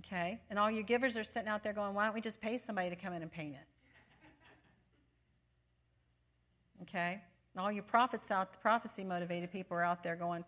[0.00, 0.38] Okay?
[0.50, 2.90] And all you givers are sitting out there going, why don't we just pay somebody
[2.90, 3.66] to come in and paint it?
[6.82, 7.20] Okay?
[7.58, 10.44] All you prophets out, the prophecy motivated people are out there going,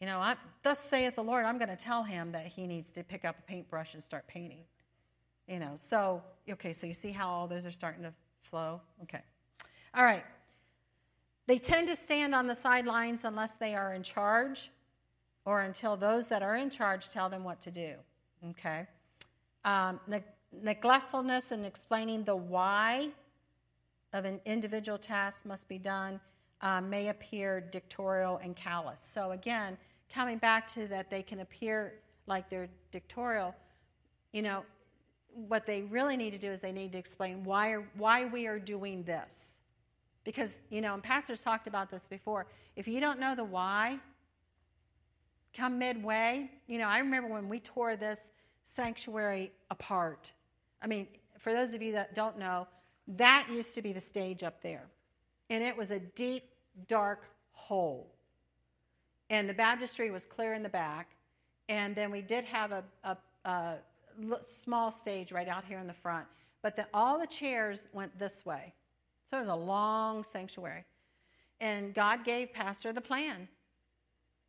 [0.00, 2.90] you know, I, thus saith the Lord, I'm going to tell him that he needs
[2.90, 4.64] to pick up a paintbrush and start painting.
[5.46, 8.80] You know, so, okay, so you see how all those are starting to flow?
[9.02, 9.20] Okay.
[9.94, 10.24] All right.
[11.46, 14.70] They tend to stand on the sidelines unless they are in charge
[15.46, 17.94] or until those that are in charge tell them what to do.
[18.50, 18.86] Okay.
[19.64, 20.22] Um, ne-
[20.62, 23.08] neglectfulness and explaining the why
[24.12, 26.20] of an individual task must be done
[26.60, 29.00] uh, may appear dictatorial and callous.
[29.00, 29.76] So, again,
[30.12, 31.94] coming back to that they can appear
[32.26, 33.54] like they're dictatorial,
[34.32, 34.64] you know,
[35.46, 38.58] what they really need to do is they need to explain why, why we are
[38.58, 39.52] doing this.
[40.24, 42.46] Because, you know, and pastors talked about this before.
[42.76, 43.98] If you don't know the why,
[45.54, 48.30] come midway, you know, I remember when we tore this
[48.64, 50.32] sanctuary apart.
[50.82, 51.06] I mean,
[51.38, 52.66] for those of you that don't know,
[53.16, 54.84] that used to be the stage up there.
[55.50, 56.44] And it was a deep,
[56.86, 58.12] dark hole.
[59.30, 61.10] And the baptistry was clear in the back.
[61.68, 63.76] And then we did have a, a, a
[64.62, 66.26] small stage right out here in the front.
[66.62, 68.72] But the, all the chairs went this way.
[69.30, 70.84] So it was a long sanctuary.
[71.60, 73.48] And God gave Pastor the plan.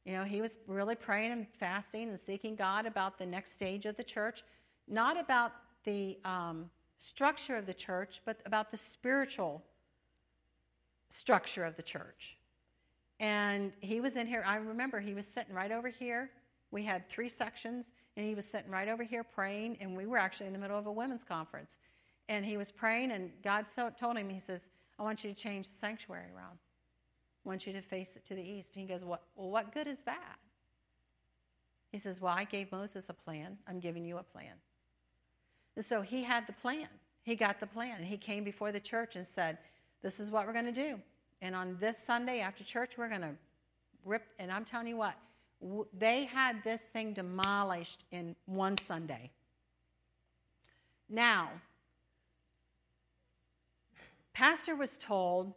[0.05, 3.85] You know, he was really praying and fasting and seeking God about the next stage
[3.85, 4.43] of the church,
[4.87, 5.51] not about
[5.83, 6.69] the um,
[6.99, 9.63] structure of the church, but about the spiritual
[11.09, 12.37] structure of the church.
[13.19, 14.43] And he was in here.
[14.45, 16.29] I remember he was sitting right over here.
[16.71, 19.77] We had three sections, and he was sitting right over here praying.
[19.81, 21.75] And we were actually in the middle of a women's conference.
[22.29, 25.35] And he was praying, and God so, told him, He says, I want you to
[25.35, 26.59] change the sanctuary around.
[27.45, 28.71] I want you to face it to the east.
[28.75, 30.37] And he goes, what, Well, what good is that?
[31.91, 33.57] He says, Well, I gave Moses a plan.
[33.67, 34.53] I'm giving you a plan.
[35.75, 36.87] And so he had the plan.
[37.23, 37.97] He got the plan.
[37.97, 39.57] And he came before the church and said,
[40.01, 40.99] This is what we're going to do.
[41.41, 43.35] And on this Sunday after church, we're going to
[44.05, 44.23] rip.
[44.39, 45.15] And I'm telling you what,
[45.97, 49.31] they had this thing demolished in one Sunday.
[51.09, 51.49] Now,
[54.33, 55.53] Pastor was told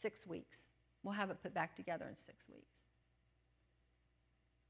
[0.00, 0.58] six weeks.
[1.02, 2.76] We'll have it put back together in six weeks.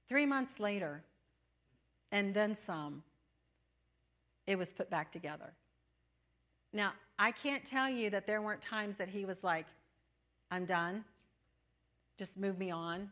[0.09, 1.03] Three months later,
[2.11, 3.03] and then some,
[4.49, 5.53] it was put back together.
[6.73, 9.67] Now, I can't tell you that there weren't times that he was like,
[10.51, 11.05] I'm done.
[12.17, 13.11] Just move me on.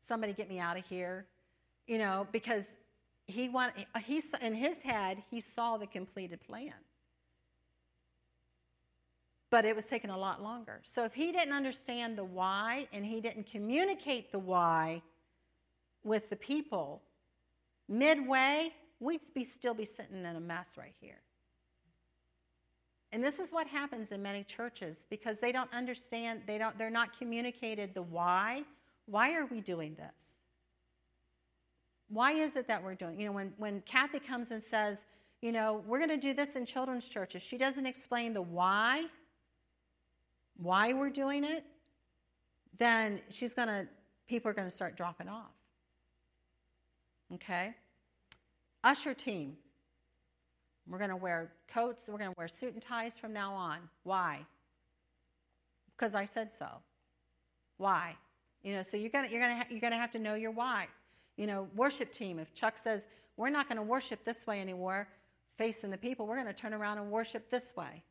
[0.00, 1.26] Somebody get me out of here.
[1.88, 2.64] You know, because
[3.26, 3.72] he want,
[4.04, 6.74] he, in his head, he saw the completed plan.
[9.50, 10.80] But it was taking a lot longer.
[10.84, 15.02] So if he didn't understand the why and he didn't communicate the why
[16.04, 17.02] with the people,
[17.88, 21.20] midway, we'd be, still be sitting in a mess right here.
[23.10, 26.90] And this is what happens in many churches because they don't understand, they don't, they're
[26.90, 28.64] not communicated the why.
[29.06, 30.40] Why are we doing this?
[32.08, 33.18] Why is it that we're doing?
[33.18, 35.06] You know, when, when Kathy comes and says,
[35.40, 38.42] you know, we're going to do this in children's church, if she doesn't explain the
[38.42, 39.04] why,
[40.56, 41.64] why we're doing it,
[42.78, 43.86] then she's going to,
[44.26, 45.52] people are going to start dropping off.
[47.34, 47.74] Okay?
[48.84, 49.56] Usher team.
[50.88, 53.78] We're going to wear coats, we're going to wear suit and ties from now on.
[54.04, 54.40] Why?
[55.96, 56.66] Because I said so.
[57.76, 58.16] Why?
[58.62, 60.34] You know, so you're going to you're going to you're going to have to know
[60.34, 60.86] your why.
[61.36, 62.38] You know, worship team.
[62.38, 65.06] If Chuck says we're not going to worship this way anymore,
[65.56, 68.02] facing the people, we're going to turn around and worship this way.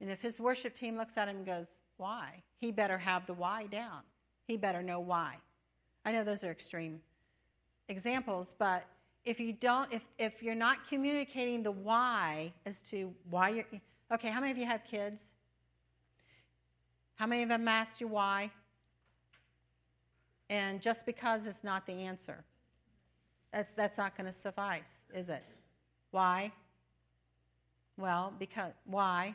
[0.00, 3.34] And if his worship team looks at him and goes, "Why?" He better have the
[3.34, 4.02] why down.
[4.46, 5.36] He better know why.
[6.04, 7.00] I know those are extreme
[7.88, 8.84] examples, but
[9.24, 13.66] if you don't if if you're not communicating the why as to why you're
[14.12, 15.32] okay how many of you have kids?
[17.16, 18.50] How many of them asked you why?
[20.48, 22.44] And just because it's not the answer
[23.52, 25.44] that's that's not going to suffice is it?
[26.10, 26.52] Why?
[27.98, 29.34] Well because why?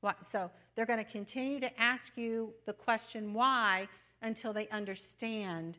[0.00, 3.88] What so they're going to continue to ask you the question why
[4.22, 5.78] until they understand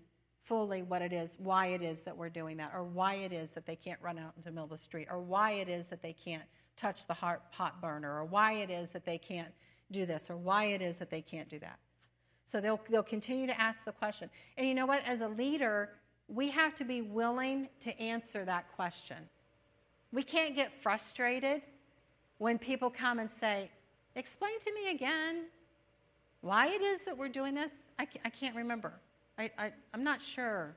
[0.49, 3.51] fully what it is, why it is that we're doing that, or why it is
[3.51, 5.87] that they can't run out into the middle of the street, or why it is
[5.87, 6.43] that they can't
[6.75, 9.53] touch the hot, hot burner, or why it is that they can't
[9.91, 11.77] do this, or why it is that they can't do that.
[12.45, 14.27] So they'll, they'll continue to ask the question.
[14.57, 15.03] And you know what?
[15.05, 15.89] As a leader,
[16.27, 19.17] we have to be willing to answer that question.
[20.11, 21.61] We can't get frustrated
[22.39, 23.69] when people come and say,
[24.15, 25.45] Explain to me again
[26.41, 27.71] why it is that we're doing this.
[27.99, 28.93] I, I can't remember.
[29.39, 30.75] I, I, I'm not sure.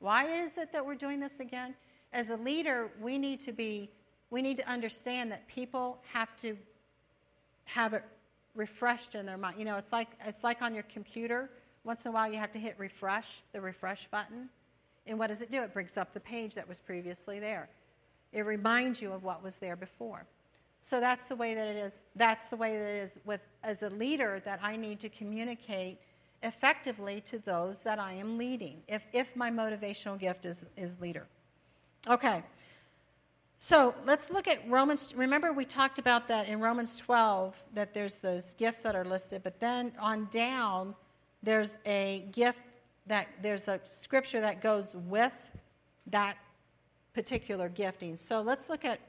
[0.00, 1.74] Why is it that we're doing this again?
[2.12, 3.90] As a leader, we need to be,
[4.30, 6.56] we need to understand that people have to
[7.64, 8.04] have it
[8.54, 9.58] refreshed in their mind.
[9.58, 11.50] You know, it's like it's like on your computer.
[11.84, 14.50] Once in a while, you have to hit refresh, the refresh button.
[15.06, 15.62] And what does it do?
[15.62, 17.70] It brings up the page that was previously there.
[18.32, 20.26] It reminds you of what was there before.
[20.82, 22.04] So that's the way that it is.
[22.16, 25.98] That's the way that it is with as a leader that I need to communicate
[26.42, 31.26] effectively to those that I am leading, if, if my motivational gift is, is leader.
[32.08, 32.42] Okay.
[33.58, 35.12] So let's look at Romans.
[35.16, 39.42] Remember, we talked about that in Romans 12, that there's those gifts that are listed,
[39.42, 40.94] but then on down,
[41.42, 42.60] there's a gift
[43.06, 45.32] that there's a scripture that goes with
[46.06, 46.36] that
[47.14, 48.16] particular gifting.
[48.16, 49.00] So let's look at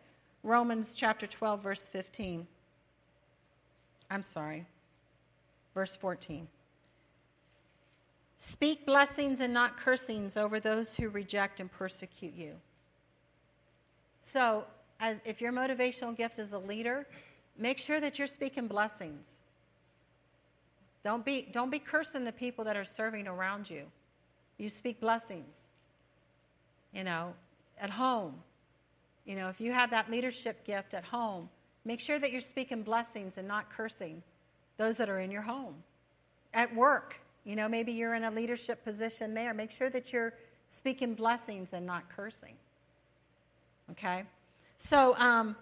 [0.41, 2.47] Romans chapter 12, verse 15.
[4.09, 4.65] I'm sorry,
[5.75, 6.47] verse 14.
[8.41, 12.53] Speak blessings and not cursings over those who reject and persecute you.
[14.21, 14.63] So,
[15.01, 17.05] as if your motivational gift is a leader,
[17.57, 19.39] make sure that you're speaking blessings.
[21.03, 23.83] Don't be, don't be cursing the people that are serving around you.
[24.57, 25.67] You speak blessings.
[26.93, 27.33] You know,
[27.77, 28.35] at home.
[29.25, 31.49] You know, if you have that leadership gift at home,
[31.83, 34.23] make sure that you're speaking blessings and not cursing
[34.77, 35.75] those that are in your home.
[36.53, 39.53] At work, you know, maybe you're in a leadership position there.
[39.53, 40.33] Make sure that you're
[40.67, 42.55] speaking blessings and not cursing.
[43.91, 44.23] Okay?
[44.77, 45.55] So, um,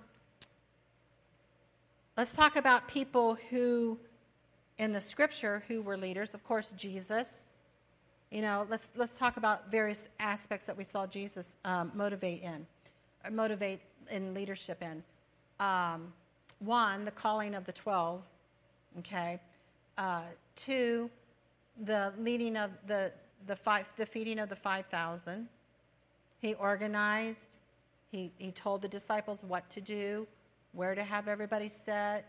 [2.18, 3.98] let's talk about people who,
[4.78, 6.34] in the scripture, who were leaders.
[6.34, 7.44] Of course, Jesus.
[8.32, 12.66] You know, let's, let's talk about various aspects that we saw Jesus um, motivate in,
[13.24, 13.80] or motivate
[14.12, 15.04] in leadership in.
[15.66, 16.12] Um,
[16.60, 18.22] one, the calling of the 12,
[19.00, 19.40] okay?
[19.98, 20.24] Uh,
[20.56, 21.10] two,
[21.86, 23.12] the leading of the,
[23.46, 25.48] the, five, the feeding of the 5,000.
[26.40, 27.58] He organized,
[28.12, 30.28] he, he told the disciples what to do,
[30.74, 32.26] where to have everybody sit,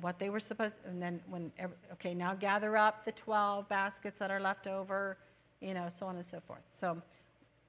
[0.00, 1.50] what they were supposed and then when
[1.92, 5.16] okay now gather up the 12 baskets that are left over
[5.60, 7.00] you know so on and so forth so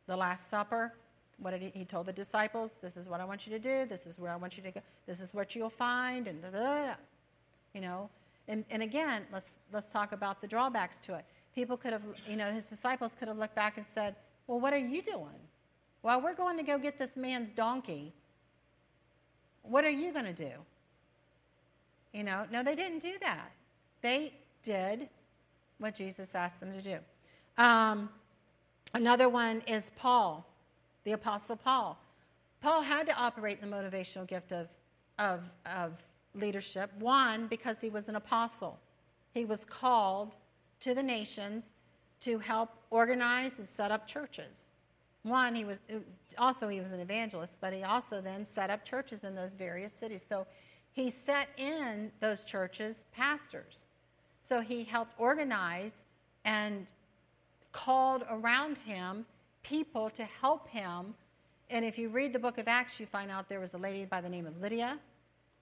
[0.08, 0.94] the last supper
[1.40, 3.86] what did he, he told the disciples this is what i want you to do
[3.86, 6.50] this is where i want you to go this is what you'll find and da,
[6.50, 6.94] da, da,
[7.74, 8.10] you know
[8.48, 11.26] and, and again, let's, let's talk about the drawbacks to it.
[11.54, 14.74] People could have, you know, his disciples could have looked back and said, Well, what
[14.74, 15.40] are you doing?
[16.04, 18.14] Well, we're going to go get this man's donkey.
[19.64, 20.52] What are you going to do?
[22.14, 23.52] You know, no, they didn't do that.
[24.02, 24.34] They
[24.64, 25.10] did
[25.80, 26.98] what Jesus asked them to do.
[27.62, 28.10] Um,
[28.94, 30.46] another one is Paul,
[31.04, 31.98] the Apostle Paul.
[32.62, 34.68] Paul had to operate the motivational gift of,
[35.20, 35.94] of, of
[36.38, 36.92] leadership.
[37.00, 38.80] One, because he was an apostle,
[39.32, 40.36] he was called
[40.80, 41.74] to the nations
[42.22, 44.70] to help organize and set up churches.
[45.24, 45.82] One, he was
[46.38, 49.94] also he was an evangelist, but he also then set up churches in those various
[49.94, 50.26] cities.
[50.28, 50.48] So
[50.94, 53.86] he set in those churches pastors.
[54.42, 56.06] So he helped organize
[56.46, 56.88] and
[57.74, 59.26] called around him
[59.64, 61.14] people to help him.
[61.70, 64.06] And if you read the book of Acts, you find out there was a lady
[64.06, 64.98] by the name of Lydia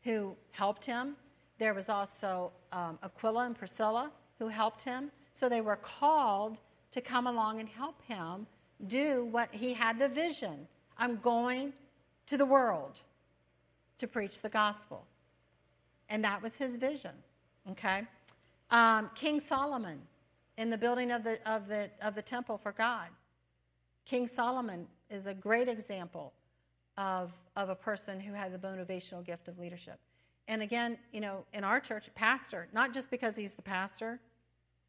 [0.05, 1.15] who helped him.
[1.57, 5.11] There was also um, Aquila and Priscilla who helped him.
[5.33, 6.59] So they were called
[6.91, 8.47] to come along and help him
[8.87, 10.67] do what he had the vision.
[10.97, 11.73] I'm going
[12.27, 13.01] to the world
[13.97, 15.05] to preach the gospel.
[16.07, 17.11] And that was his vision.
[17.71, 18.03] Okay?
[18.69, 19.99] Um, King Solomon
[20.57, 23.07] in the building of the, of, the, of the temple for God.
[24.05, 26.31] King Solomon is a great example
[26.97, 29.99] of, of a person who had the motivational gift of leadership.
[30.47, 34.19] And again, you know, in our church, pastor, not just because he's the pastor,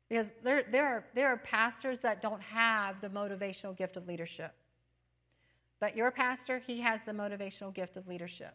[0.08, 4.52] because there, there, are, there are pastors that don't have the motivational gift of leadership.
[5.80, 8.54] But your pastor, he has the motivational gift of leadership.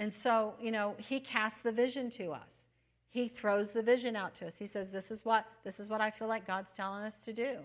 [0.00, 2.64] And so, you know, he casts the vision to us.
[3.10, 4.56] He throws the vision out to us.
[4.58, 7.32] He says, This is what, this is what I feel like God's telling us to
[7.32, 7.58] do.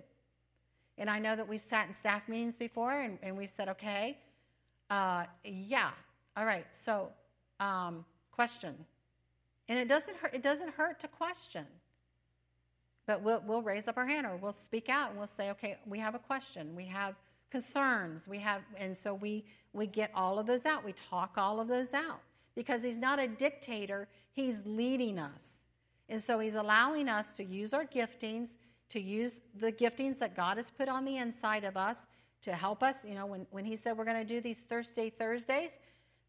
[0.99, 4.17] And I know that we've sat in staff meetings before and, and we've said, okay,
[4.89, 5.91] uh, yeah,
[6.35, 7.09] all right, so
[7.61, 8.75] um, question.
[9.69, 11.65] And it doesn't hurt, it doesn't hurt to question.
[13.07, 15.77] But we'll, we'll raise up our hand or we'll speak out and we'll say, okay,
[15.87, 16.75] we have a question.
[16.75, 17.15] We have
[17.49, 18.27] concerns.
[18.27, 20.83] We have, and so we, we get all of those out.
[20.83, 22.19] We talk all of those out
[22.55, 24.07] because he's not a dictator.
[24.33, 25.59] He's leading us.
[26.09, 28.57] And so he's allowing us to use our giftings
[28.89, 32.07] to use the giftings that God has put on the inside of us
[32.41, 33.05] to help us.
[33.05, 35.71] You know, when, when He said we're going to do these Thursday Thursdays,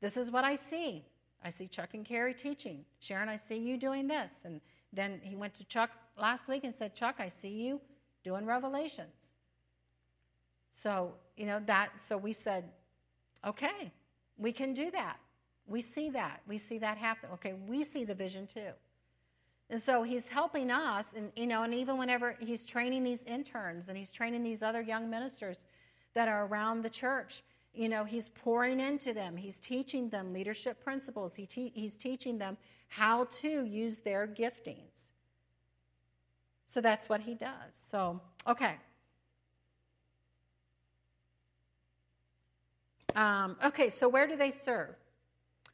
[0.00, 1.04] this is what I see.
[1.44, 2.84] I see Chuck and Carrie teaching.
[2.98, 4.42] Sharon, I see you doing this.
[4.44, 4.60] And
[4.92, 7.80] then he went to Chuck last week and said, Chuck, I see you
[8.22, 9.32] doing Revelations.
[10.70, 12.64] So, you know, that, so we said,
[13.46, 13.90] okay,
[14.36, 15.16] we can do that.
[15.66, 16.40] We see that.
[16.46, 17.30] We see that happen.
[17.34, 18.70] Okay, we see the vision too.
[19.70, 23.88] And so he's helping us, and you know, and even whenever he's training these interns
[23.88, 25.64] and he's training these other young ministers
[26.14, 29.36] that are around the church, you know, he's pouring into them.
[29.36, 31.36] He's teaching them leadership principles.
[31.36, 32.56] He te- he's teaching them
[32.88, 35.10] how to use their giftings.
[36.66, 37.72] So that's what he does.
[37.72, 38.74] So, okay.
[43.14, 44.96] Um, okay, so where do they serve?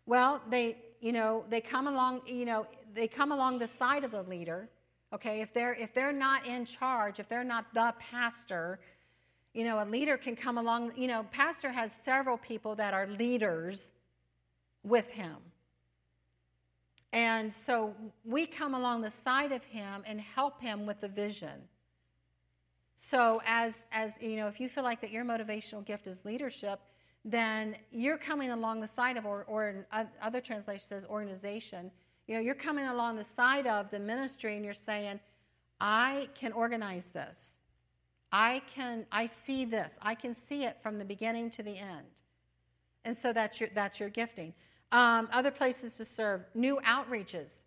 [0.04, 2.66] Well, they, you know, they come along, you know,
[2.96, 4.68] they come along the side of the leader,
[5.12, 8.80] Okay, if they're if they're not in charge, if they're not the pastor,
[9.54, 10.92] you know, a leader can come along.
[10.96, 13.92] You know, pastor has several people that are leaders
[14.82, 15.36] with him.
[17.12, 17.94] And so
[18.24, 21.62] we come along the side of him and help him with the vision.
[22.96, 26.80] So as as you know, if you feel like that your motivational gift is leadership,
[27.24, 31.92] then you're coming along the side of or, or uh, other translation says organization.
[32.26, 35.20] You know, you're coming along the side of the ministry and you're saying,
[35.80, 37.52] I can organize this.
[38.32, 39.98] I can I see this.
[40.02, 42.06] I can see it from the beginning to the end.
[43.04, 44.52] And so that's your that's your gifting.
[44.92, 47.62] Um, other places to serve, new outreaches.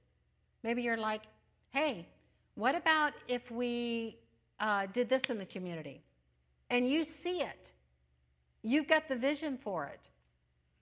[0.63, 1.21] Maybe you're like,
[1.69, 2.07] hey,
[2.55, 4.17] what about if we
[4.59, 6.01] uh, did this in the community?
[6.69, 7.71] And you see it.
[8.61, 10.09] You've got the vision for it.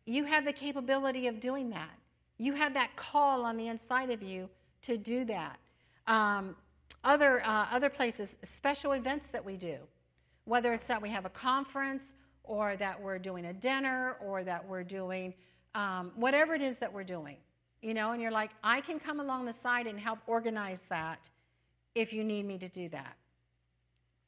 [0.06, 1.92] You have the capability of doing that.
[2.38, 4.50] You have that call on the inside of you
[4.84, 5.58] to do that.
[6.06, 6.56] Um,
[7.04, 9.78] other, uh, other places, special events that we do,
[10.46, 12.14] whether it's that we have a conference
[12.44, 15.34] or that we're doing a dinner or that we're doing
[15.76, 17.38] um, whatever it is that we're doing,
[17.82, 21.30] you know, and you're like, I can come along the side and help organize that
[21.94, 23.16] if you need me to do that.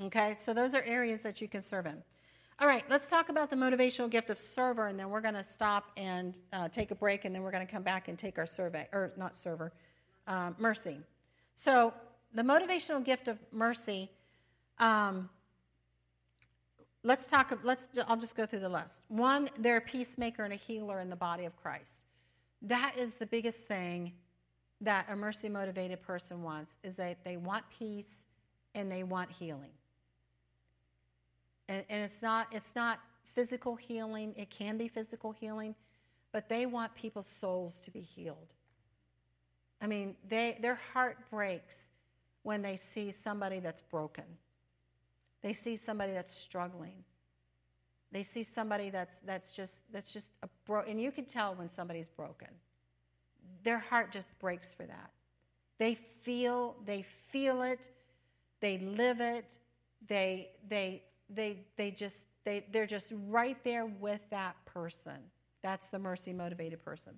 [0.01, 2.01] Okay, so those are areas that you can serve in.
[2.61, 5.43] All right, let's talk about the motivational gift of server, and then we're going to
[5.45, 8.37] stop and uh, take a break, and then we're going to come back and take
[8.37, 9.71] our survey, or not server,
[10.27, 10.97] uh, mercy.
[11.55, 11.93] So,
[12.33, 14.11] the motivational gift of mercy.
[14.77, 15.29] Um,
[17.03, 20.57] let's talk let's i'll just go through the list one they're a peacemaker and a
[20.57, 22.01] healer in the body of christ
[22.61, 24.11] that is the biggest thing
[24.81, 28.25] that a mercy motivated person wants is that they want peace
[28.75, 29.71] and they want healing
[31.69, 32.99] and, and it's not it's not
[33.33, 35.73] physical healing it can be physical healing
[36.33, 38.53] but they want people's souls to be healed
[39.81, 41.89] i mean they their heart breaks
[42.43, 44.25] when they see somebody that's broken
[45.41, 47.03] they see somebody that's struggling.
[48.11, 51.69] They see somebody that's, that's just, that's just a bro, and you can tell when
[51.69, 52.47] somebody's broken.
[53.63, 55.11] Their heart just breaks for that.
[55.77, 57.89] They feel, they feel it,
[58.59, 59.53] they live it,
[60.07, 65.17] they, they, they, they just, they, they're just right there with that person.
[65.61, 67.13] That's the mercy motivated person.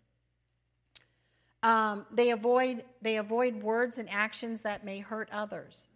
[1.64, 5.90] Um, they avoid they avoid words and actions that may hurt others.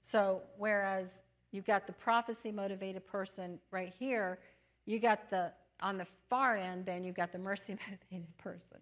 [0.00, 1.18] So whereas
[1.52, 4.38] You've got the prophecy motivated person right here.
[4.86, 8.78] You got the, on the far end, then you've got the mercy motivated person.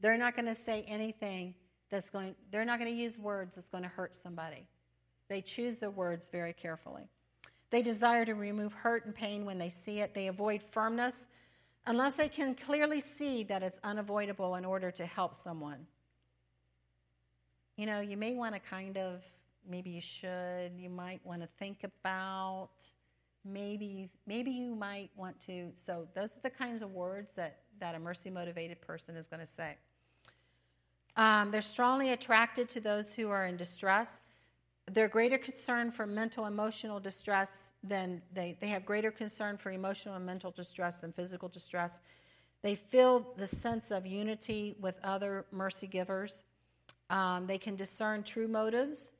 [0.00, 1.54] They're not going to say anything
[1.90, 4.68] that's going, they're not going to use words that's going to hurt somebody.
[5.28, 7.08] They choose their words very carefully.
[7.70, 10.14] They desire to remove hurt and pain when they see it.
[10.14, 11.26] They avoid firmness
[11.86, 15.86] unless they can clearly see that it's unavoidable in order to help someone.
[17.76, 19.22] You know, you may want to kind of
[19.68, 22.70] maybe you should, you might want to think about,
[23.44, 25.70] maybe, maybe you might want to.
[25.84, 29.40] So, those are the kinds of words that, that a mercy motivated person is going
[29.40, 29.76] to say.
[31.16, 34.20] Um, they're strongly attracted to those who are in distress.
[34.92, 40.14] They're greater concern for mental emotional distress than they, they have greater concern for emotional
[40.14, 42.00] and mental distress than physical distress.
[42.62, 46.42] They feel the sense of unity with other mercy givers.
[47.10, 49.12] Um, they can discern true motives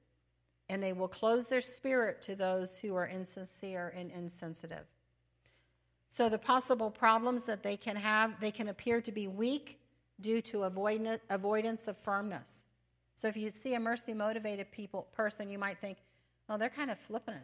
[0.69, 4.85] and they will close their spirit to those who are insincere and insensitive.
[6.11, 9.79] So, the possible problems that they can have, they can appear to be weak
[10.21, 12.65] due to avoidance of firmness.
[13.21, 15.99] So, if you see a mercy motivated people person, you might think,
[16.49, 17.43] well, they're kind of flippant,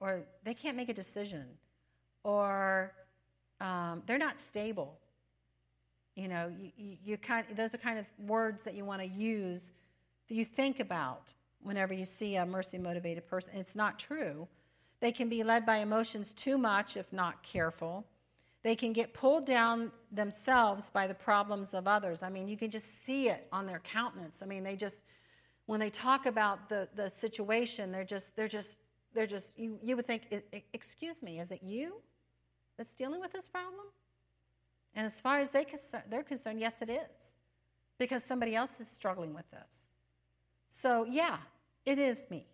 [0.00, 1.46] or they can't make a decision,
[2.24, 2.92] or
[3.62, 4.98] um, they're not stable.
[6.14, 9.08] You know, you, you, you kind, those are kind of words that you want to
[9.08, 9.72] use
[10.28, 11.32] that you think about
[11.62, 13.54] whenever you see a mercy motivated person.
[13.56, 14.46] It's not true.
[15.00, 18.04] They can be led by emotions too much if not careful.
[18.62, 22.22] They can get pulled down themselves by the problems of others.
[22.22, 24.42] I mean, you can just see it on their countenance.
[24.42, 25.04] I mean, they just,
[25.66, 28.76] when they talk about the, the situation, they're just, they're just,
[29.14, 30.22] they're just, you, you would think,
[30.72, 31.94] excuse me, is it you
[32.76, 33.86] that's dealing with this problem?
[34.94, 37.34] And as far as they concern, they're concerned, yes, it is.
[37.98, 39.88] Because somebody else is struggling with this.
[40.68, 41.38] So, yeah,
[41.86, 42.46] it is me.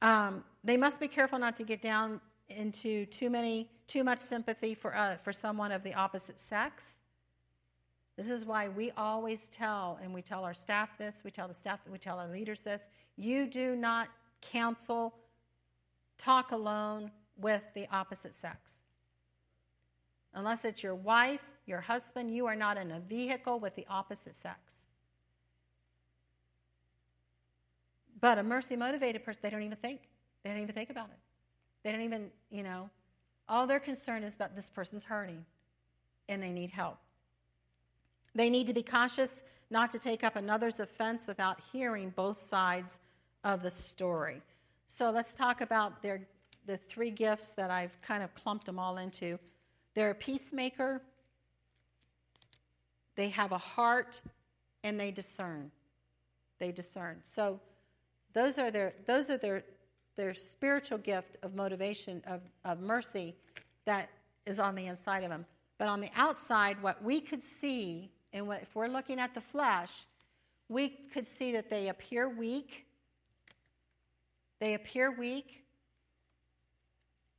[0.00, 4.74] Um, they must be careful not to get down into too many, too much sympathy
[4.74, 7.00] for uh, for someone of the opposite sex.
[8.16, 11.54] This is why we always tell, and we tell our staff this, we tell the
[11.54, 12.88] staff, we tell our leaders this.
[13.16, 14.08] You do not
[14.40, 15.14] counsel,
[16.16, 18.82] talk alone with the opposite sex.
[20.34, 24.34] Unless it's your wife, your husband, you are not in a vehicle with the opposite
[24.34, 24.88] sex.
[28.20, 30.00] But a mercy motivated person, they don't even think.
[30.44, 31.18] They don't even think about it.
[31.82, 32.88] They don't even, you know,
[33.52, 35.44] all their concern is about this person's hurting
[36.26, 36.96] and they need help.
[38.34, 42.98] They need to be cautious not to take up another's offense without hearing both sides
[43.44, 44.40] of the story.
[44.86, 46.22] So let's talk about their,
[46.66, 49.38] the three gifts that I've kind of clumped them all into.
[49.94, 51.02] They're a peacemaker,
[53.16, 54.22] they have a heart,
[54.82, 55.70] and they discern.
[56.58, 57.18] They discern.
[57.22, 57.60] So
[58.32, 59.64] those are their, those are their,
[60.16, 63.34] their spiritual gift of motivation, of, of mercy
[63.84, 64.10] that
[64.46, 65.46] is on the inside of them.
[65.78, 69.40] But on the outside, what we could see, and what, if we're looking at the
[69.40, 70.06] flesh,
[70.68, 72.86] we could see that they appear weak.
[74.60, 75.64] They appear weak,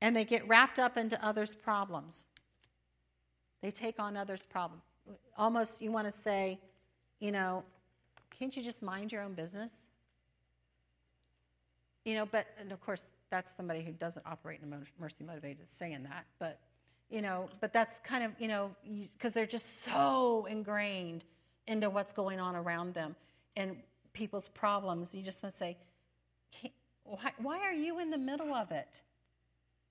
[0.01, 2.25] and they get wrapped up into others' problems.
[3.61, 4.83] They take on others' problems.
[5.37, 6.59] Almost, you want to say,
[7.21, 7.63] you know,
[8.37, 9.87] can't you just mind your own business?
[12.05, 15.67] You know, but, and of course, that's somebody who doesn't operate in a mercy motivated
[15.67, 16.59] saying that, but,
[17.09, 18.71] you know, but that's kind of, you know,
[19.17, 21.23] because they're just so ingrained
[21.67, 23.15] into what's going on around them
[23.55, 23.77] and
[24.11, 25.13] people's problems.
[25.13, 25.77] You just want to say,
[27.05, 29.01] why, why are you in the middle of it?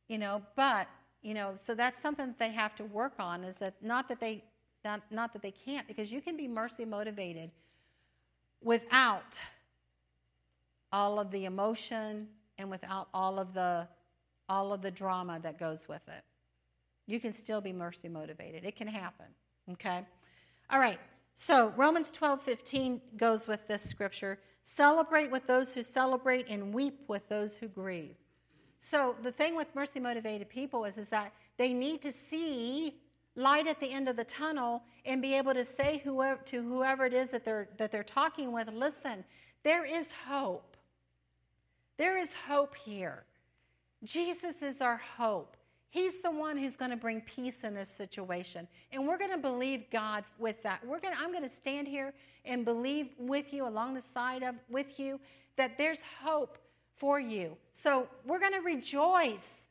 [0.08, 0.86] You know, but
[1.22, 3.44] you know, so that's something that they have to work on.
[3.44, 4.42] Is that not that they
[4.84, 7.50] not, not that they can't, because you can be mercy motivated
[8.62, 9.38] without
[10.93, 12.28] all of the emotion
[12.59, 13.86] and without all of the
[14.49, 16.24] all of the drama that goes with it.
[17.07, 18.64] You can still be mercy motivated.
[18.64, 19.26] It can happen.
[19.70, 20.05] Okay?
[20.70, 20.99] All right.
[21.34, 24.38] So Romans 12, 15 goes with this scripture.
[24.62, 28.16] Celebrate with those who celebrate and weep with those who grieve.
[28.78, 32.97] So the thing with mercy motivated people is, is that they need to see
[33.34, 37.07] light at the end of the tunnel and be able to say whoever, to whoever
[37.07, 39.24] it is that they're, that they're talking with, listen,
[39.64, 40.71] there is hope.
[41.99, 43.24] There is hope here.
[44.05, 45.57] Jesus is our hope.
[45.90, 48.66] He's the one who's going to bring peace in this situation.
[48.93, 50.84] And we're going to believe God with that.
[50.86, 52.14] We're going to, I'm going to stand here
[52.47, 55.20] and believe with you, along the side of with you,
[55.57, 56.57] that there's hope
[56.97, 57.57] for you.
[57.72, 59.68] So we're going to rejoice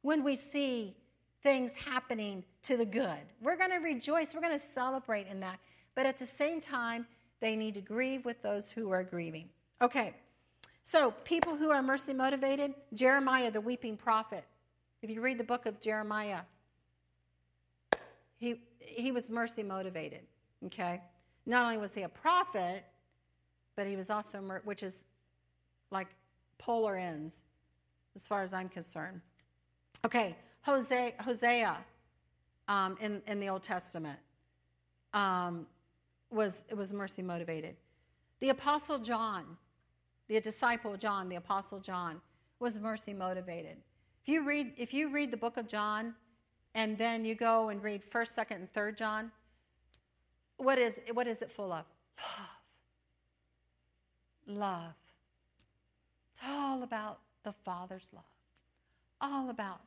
[0.00, 0.96] when we see
[1.42, 3.20] things happening to the good.
[3.42, 4.32] We're going to rejoice.
[4.34, 5.58] We're going to celebrate in that.
[5.94, 7.06] But at the same time,
[7.40, 9.50] they need to grieve with those who are grieving.
[9.82, 10.14] Okay,
[10.90, 14.42] so people who are mercy motivated, Jeremiah, the weeping prophet.
[15.02, 16.40] If you read the book of Jeremiah,
[18.38, 20.22] he, he was mercy motivated.
[20.64, 21.02] Okay?
[21.44, 22.84] Not only was he a prophet,
[23.76, 25.04] but he was also, which is
[25.90, 26.08] like
[26.56, 27.42] polar ends
[28.16, 29.20] as far as I'm concerned.
[30.06, 31.76] Okay, Hosea, Hosea
[32.66, 34.18] um, in, in the Old Testament
[35.12, 35.66] um,
[36.30, 37.76] was, was mercy motivated.
[38.40, 39.44] The Apostle John,
[40.28, 42.20] the disciple John, the Apostle John,
[42.60, 43.76] was mercy motivated.
[44.22, 46.14] If you read, if you read the book of John
[46.74, 49.32] and then you go and read 1st, 2nd, and 3rd John,
[50.58, 51.84] what is, what is it full of?
[54.46, 54.58] Love.
[54.58, 54.94] Love.
[56.32, 58.24] It's all about the Father's love.
[59.20, 59.80] All about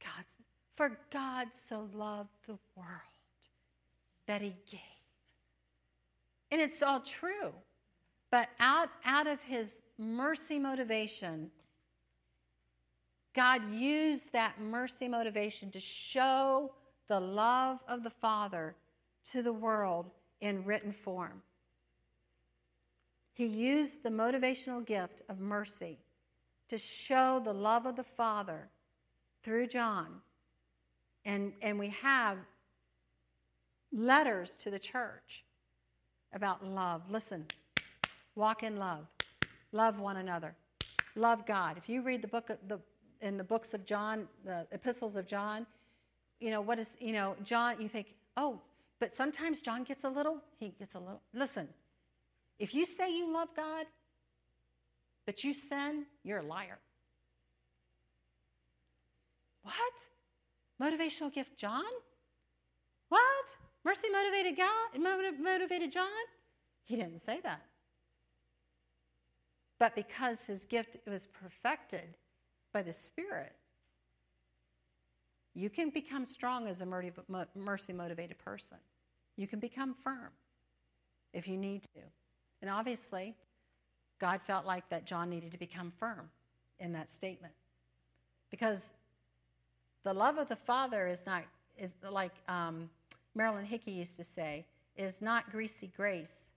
[0.00, 0.32] God's.
[0.76, 2.88] For God so loved the world
[4.26, 4.80] that he gave.
[6.50, 7.52] And it's all true.
[8.34, 11.52] But out, out of his mercy motivation,
[13.32, 16.72] God used that mercy motivation to show
[17.06, 18.74] the love of the Father
[19.30, 20.10] to the world
[20.40, 21.42] in written form.
[23.34, 25.96] He used the motivational gift of mercy
[26.70, 28.68] to show the love of the Father
[29.44, 30.08] through John.
[31.24, 32.38] And, and we have
[33.92, 35.44] letters to the church
[36.32, 37.02] about love.
[37.08, 37.46] Listen,
[38.34, 39.06] walk in love,
[39.72, 40.54] love one another,
[41.16, 41.76] love God.
[41.76, 42.78] If you read the book of the
[43.20, 45.66] in the books of John, the epistles of John,
[46.40, 47.80] you know what is you know John.
[47.80, 48.60] You think, oh,
[49.00, 50.38] but sometimes John gets a little.
[50.58, 51.20] He gets a little.
[51.32, 51.68] Listen,
[52.58, 53.86] if you say you love God,
[55.26, 56.78] but you sin, you're a liar.
[59.62, 59.74] What?
[60.80, 61.84] Motivational gift John?
[63.08, 63.46] What?
[63.84, 65.32] Mercy motivated God?
[65.40, 66.08] Motivated John?
[66.84, 67.62] He didn't say that.
[69.78, 72.16] But because his gift was perfected
[72.72, 73.52] by the Spirit,
[75.54, 76.86] you can become strong as a
[77.54, 78.78] mercy motivated person.
[79.36, 80.30] You can become firm
[81.32, 82.00] if you need to.
[82.60, 83.34] And obviously,
[84.20, 86.30] God felt like that John needed to become firm
[86.80, 87.52] in that statement.
[88.50, 88.92] Because
[90.04, 91.44] the love of the Father is not,
[91.78, 92.88] is like um,
[93.34, 94.64] Marilyn Hickey used to say,
[94.96, 96.48] is not greasy grace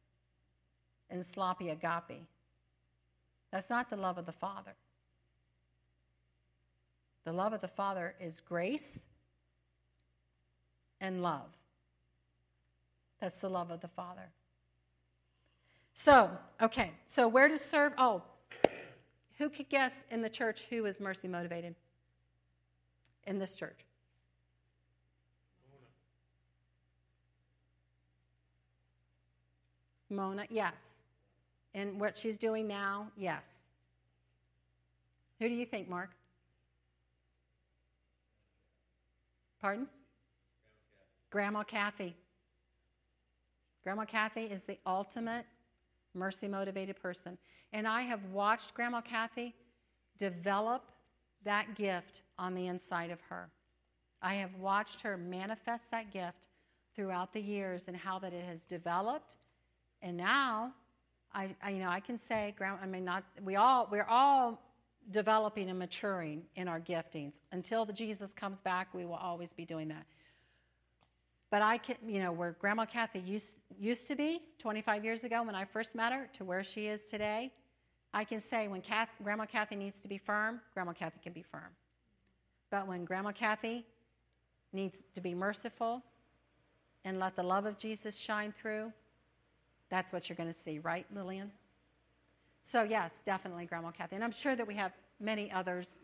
[1.10, 2.26] and sloppy agape.
[3.52, 4.76] That's not the love of the Father.
[7.24, 9.00] The love of the Father is grace
[11.02, 11.50] and love.
[13.20, 14.30] That's the love of the Father.
[15.94, 16.30] So,
[16.62, 17.94] okay, so where to serve?
[17.98, 18.22] Oh,
[19.38, 21.76] who could guess in the church who is mercy motivated?
[23.26, 23.80] In this church?
[30.10, 31.04] Mona, yes.
[31.78, 33.62] And what she's doing now, yes.
[35.40, 36.10] Who do you think, Mark?
[39.62, 39.86] Pardon?
[41.30, 42.16] Grandma Kathy.
[43.84, 45.46] Grandma Kathy is the ultimate
[46.16, 47.38] mercy motivated person.
[47.72, 49.54] And I have watched Grandma Kathy
[50.18, 50.84] develop
[51.46, 53.52] that gift on the inside of her.
[54.24, 56.48] I have watched her manifest that gift
[56.96, 59.38] throughout the years and how that it has developed.
[60.02, 60.74] And now,
[61.34, 64.62] I, I you know, I can say, I mean, not we all we're all
[65.12, 67.40] developing and maturing in our giftings.
[67.52, 70.06] Until the Jesus comes back, we will always be doing that.
[71.50, 75.44] But I can, you know, where Grandma Kathy used, used to be 25 years ago
[75.44, 77.54] when I first met her to where she is today,
[78.14, 81.44] I can say when Kath, Grandma Kathy needs to be firm, Grandma Kathy can be
[81.44, 81.72] firm.
[82.70, 83.86] But when Grandma Kathy
[84.74, 86.04] needs to be merciful
[87.06, 88.92] and let the love of Jesus shine through,
[89.90, 91.52] that's what you're going to see, right, Lillian?
[92.64, 94.16] So, yes, definitely Grandma Kathy.
[94.16, 96.00] And I'm sure that we have many others.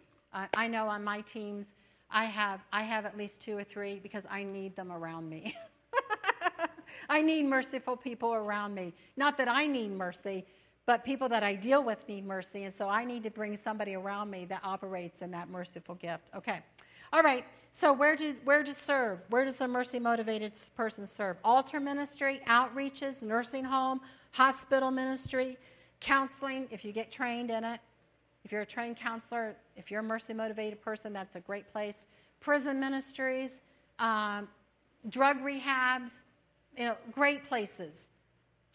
[0.56, 1.74] I know on my teams,
[2.10, 5.56] I have, I have at least two or three because I need them around me.
[7.10, 8.94] I need merciful people around me.
[9.18, 10.46] Not that I need mercy,
[10.86, 12.64] but people that I deal with need mercy.
[12.64, 16.30] And so I need to bring somebody around me that operates in that merciful gift.
[16.36, 16.62] Okay.
[17.14, 17.46] All right.
[17.72, 19.20] So where do where to serve?
[19.30, 21.38] Where does a mercy motivated person serve?
[21.44, 24.02] Altar ministry, outreaches, nursing home,
[24.32, 25.58] hospital ministry,
[26.00, 27.80] counseling if you get trained in it.
[28.44, 32.08] If you're a trained counselor, if you're a mercy motivated person, that's a great place.
[32.42, 33.62] Prison ministries,
[34.00, 34.48] um,
[35.10, 36.26] drug rehabs,
[36.76, 38.10] you know, great places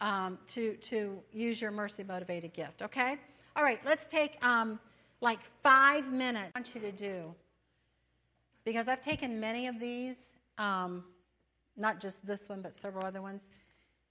[0.01, 3.17] um, to, to use your mercy motivated gift, okay?
[3.55, 4.79] All right, let's take um,
[5.21, 6.51] like five minutes.
[6.55, 7.35] I want you to do,
[8.65, 11.03] because I've taken many of these, um,
[11.77, 13.49] not just this one, but several other ones.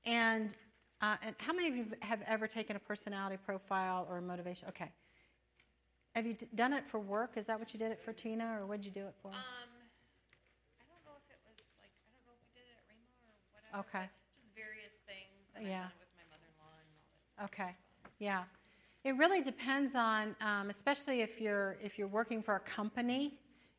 [0.05, 0.55] And,
[1.01, 4.69] uh, and how many of you have ever taken a personality profile or a motivation?
[4.69, 4.91] Okay.
[6.15, 7.37] Have you d- done it for work?
[7.37, 9.29] Is that what you did it for Tina, or what did you do it for?
[9.29, 9.37] Um,
[10.81, 12.85] I don't know if it was like I don't know if we did it at
[12.91, 13.87] Rhema or whatever.
[13.87, 14.07] Okay.
[14.35, 15.31] Just various things.
[15.55, 15.87] Yeah.
[15.87, 17.05] I've done it with my mother-in-law and all
[17.39, 17.53] that.
[17.53, 17.53] Stuff.
[17.53, 17.73] Okay.
[18.19, 18.43] Yeah.
[19.05, 23.39] It really depends on, um, especially if you're if you're working for a company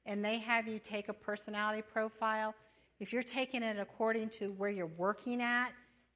[0.09, 2.55] and they have you take a personality profile.
[2.99, 5.69] If you're taking it according to where you're working at,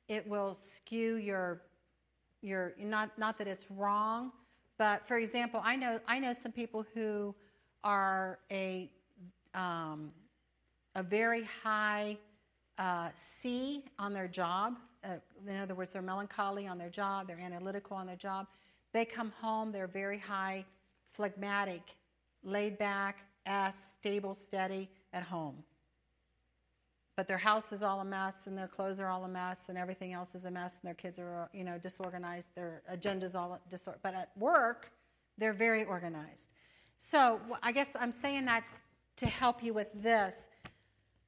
[0.10, 1.62] it will skew your
[2.42, 4.32] your not not that it's wrong,
[4.78, 7.34] but for example, I know I know some people who
[7.84, 8.92] are a
[9.54, 10.12] um,
[10.96, 12.18] a very high
[12.80, 14.74] uh, C on their job.
[15.04, 15.18] Uh,
[15.48, 18.48] in other words, they're melancholy on their job, they're analytical on their job.
[18.92, 20.66] They come home, they're very high,
[21.12, 21.96] phlegmatic,
[22.44, 25.64] laid back, S, stable, steady at home.
[27.16, 29.78] But their house is all a mess, and their clothes are all a mess, and
[29.78, 32.50] everything else is a mess, and their kids are, you know, disorganized.
[32.56, 34.02] Their agenda's all disorganized.
[34.02, 34.92] But at work,
[35.38, 36.54] they're very organized.
[36.98, 38.64] So I guess I'm saying that
[39.18, 40.48] to help you with this.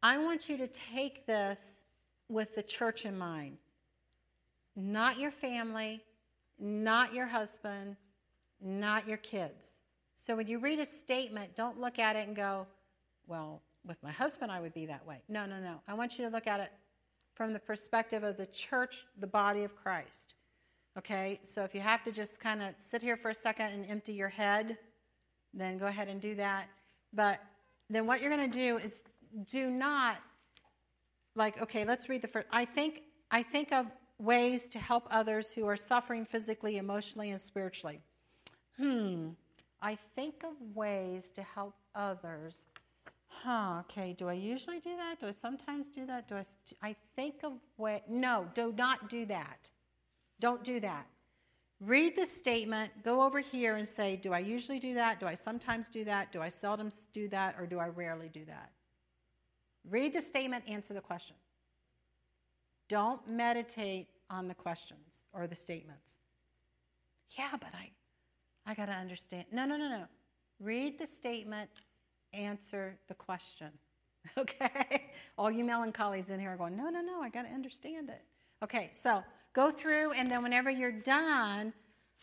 [0.02, 1.86] I want you to take this
[2.30, 3.58] with the church in mind,
[4.76, 6.02] not your family,
[6.60, 7.96] not your husband,
[8.62, 9.80] not your kids.
[10.26, 12.66] So when you read a statement, don't look at it and go,
[13.28, 15.22] well, with my husband, I would be that way.
[15.30, 15.76] No, no, no.
[15.88, 16.72] I want you to look at it
[17.36, 20.34] from the perspective of the church, the body of Christ.
[20.98, 21.40] Okay?
[21.44, 24.14] So if you have to just kind of sit here for a second and empty
[24.14, 24.80] your head,
[25.54, 26.70] then go ahead and do that.
[27.14, 27.40] But
[27.92, 29.04] then what you're going to do is
[29.46, 30.18] do not
[31.36, 33.86] like okay let's read the first i think i think of
[34.18, 38.00] ways to help others who are suffering physically emotionally and spiritually
[38.78, 39.32] hmm
[39.92, 42.56] i think of ways to help others.
[43.28, 45.20] Huh okay do i usually do that?
[45.20, 46.28] Do i sometimes do that?
[46.28, 46.46] Do i
[46.82, 49.70] i think of way no do not do that.
[50.40, 51.06] Don't do that.
[51.80, 55.20] Read the statement go over here and say do i usually do that?
[55.20, 56.32] Do i sometimes do that?
[56.32, 58.72] Do i seldom do that or do i rarely do that?
[59.90, 61.36] Read the statement, answer the question.
[62.90, 66.20] Don't meditate on the questions or the statements.
[67.38, 67.92] Yeah, but I
[68.66, 69.46] I got to understand.
[69.52, 70.04] No, no, no, no.
[70.60, 71.70] Read the statement,
[72.34, 73.70] answer the question.
[74.40, 75.06] Okay?
[75.38, 78.24] All you melancholies in here are going, "No, no, no, I got to understand it."
[78.64, 81.72] Okay, so go through and then whenever you're done,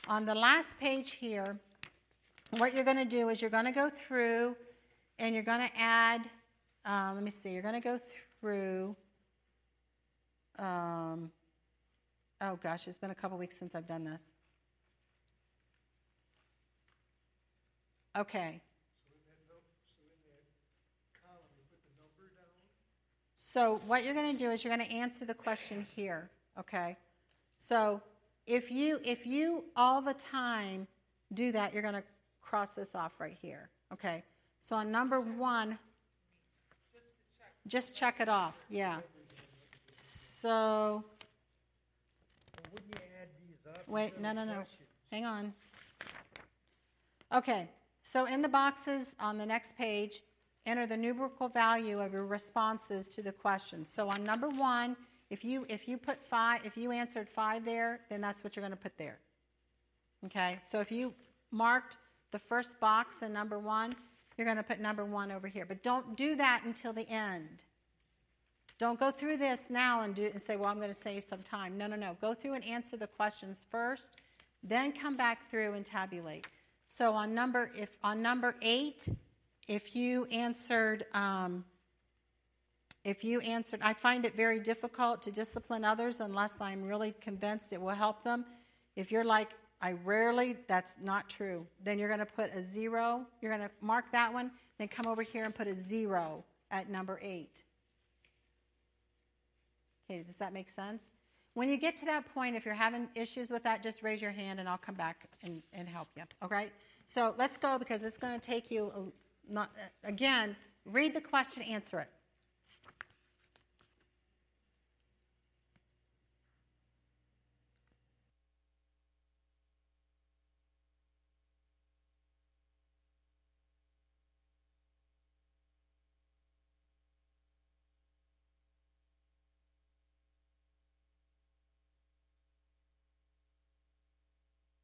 [0.09, 1.59] on the last page here,
[2.59, 4.57] what you're going to do is you're going to go through
[5.19, 6.29] and you're going to add,
[6.85, 8.01] uh, let me see, you're going to go
[8.41, 8.97] through,
[10.59, 11.31] um,
[12.41, 14.31] oh gosh, it's been a couple weeks since I've done this.
[18.17, 18.61] Okay.
[23.53, 26.97] So what you're going to do is you're going to answer the question here, okay?
[27.59, 28.01] So
[28.47, 30.87] if you if you all the time
[31.35, 32.03] do that, you're going to
[32.41, 34.25] cross this off right here, okay?
[34.63, 35.79] So on number one,
[37.67, 39.01] just check it off, yeah.
[39.91, 41.05] So Well,
[42.73, 43.87] Wouldn't you add these up?
[43.87, 44.63] wait, no, no, no,
[45.11, 45.53] hang on.
[47.35, 47.69] Okay,
[48.03, 50.23] so in the boxes on the next page,
[50.67, 53.91] enter the numerical value of your responses to the questions.
[53.93, 54.97] So on number one,
[55.31, 58.63] if you if you put five, if you answered five there, then that's what you're
[58.63, 59.19] going to put there.
[60.27, 61.15] Okay, so if you
[61.51, 61.97] marked
[62.33, 63.95] the first box in number one,
[64.37, 65.65] you're going to put number one over here.
[65.67, 67.65] But don't do that until the end.
[68.79, 71.43] Don't go through this now and do and say, "Well, I'm going to save some
[71.43, 72.17] time." No, no, no.
[72.21, 74.17] Go through and answer the questions first,
[74.63, 76.47] then come back through and tabulate.
[76.95, 79.09] So on number if on number eight,
[79.67, 81.65] if you answered um,
[83.05, 87.73] if you answered, I find it very difficult to discipline others unless I'm really convinced
[87.73, 88.45] it will help them.
[88.95, 89.49] If you're like,
[89.81, 93.27] I rarely, that's not true, then you're going to put a zero.
[93.41, 96.89] You're going to mark that one, then come over here and put a zero at
[96.89, 97.65] number eight.
[100.09, 101.11] Okay, does that make sense?
[101.55, 104.31] When you get to that point, if you're having issues with that, just raise your
[104.31, 106.23] hand and I'll come back and, and help you.
[106.41, 106.73] All right?
[107.07, 109.13] So let's go because it's going to take you,
[109.49, 109.71] not,
[110.05, 112.09] again, read the question, answer it.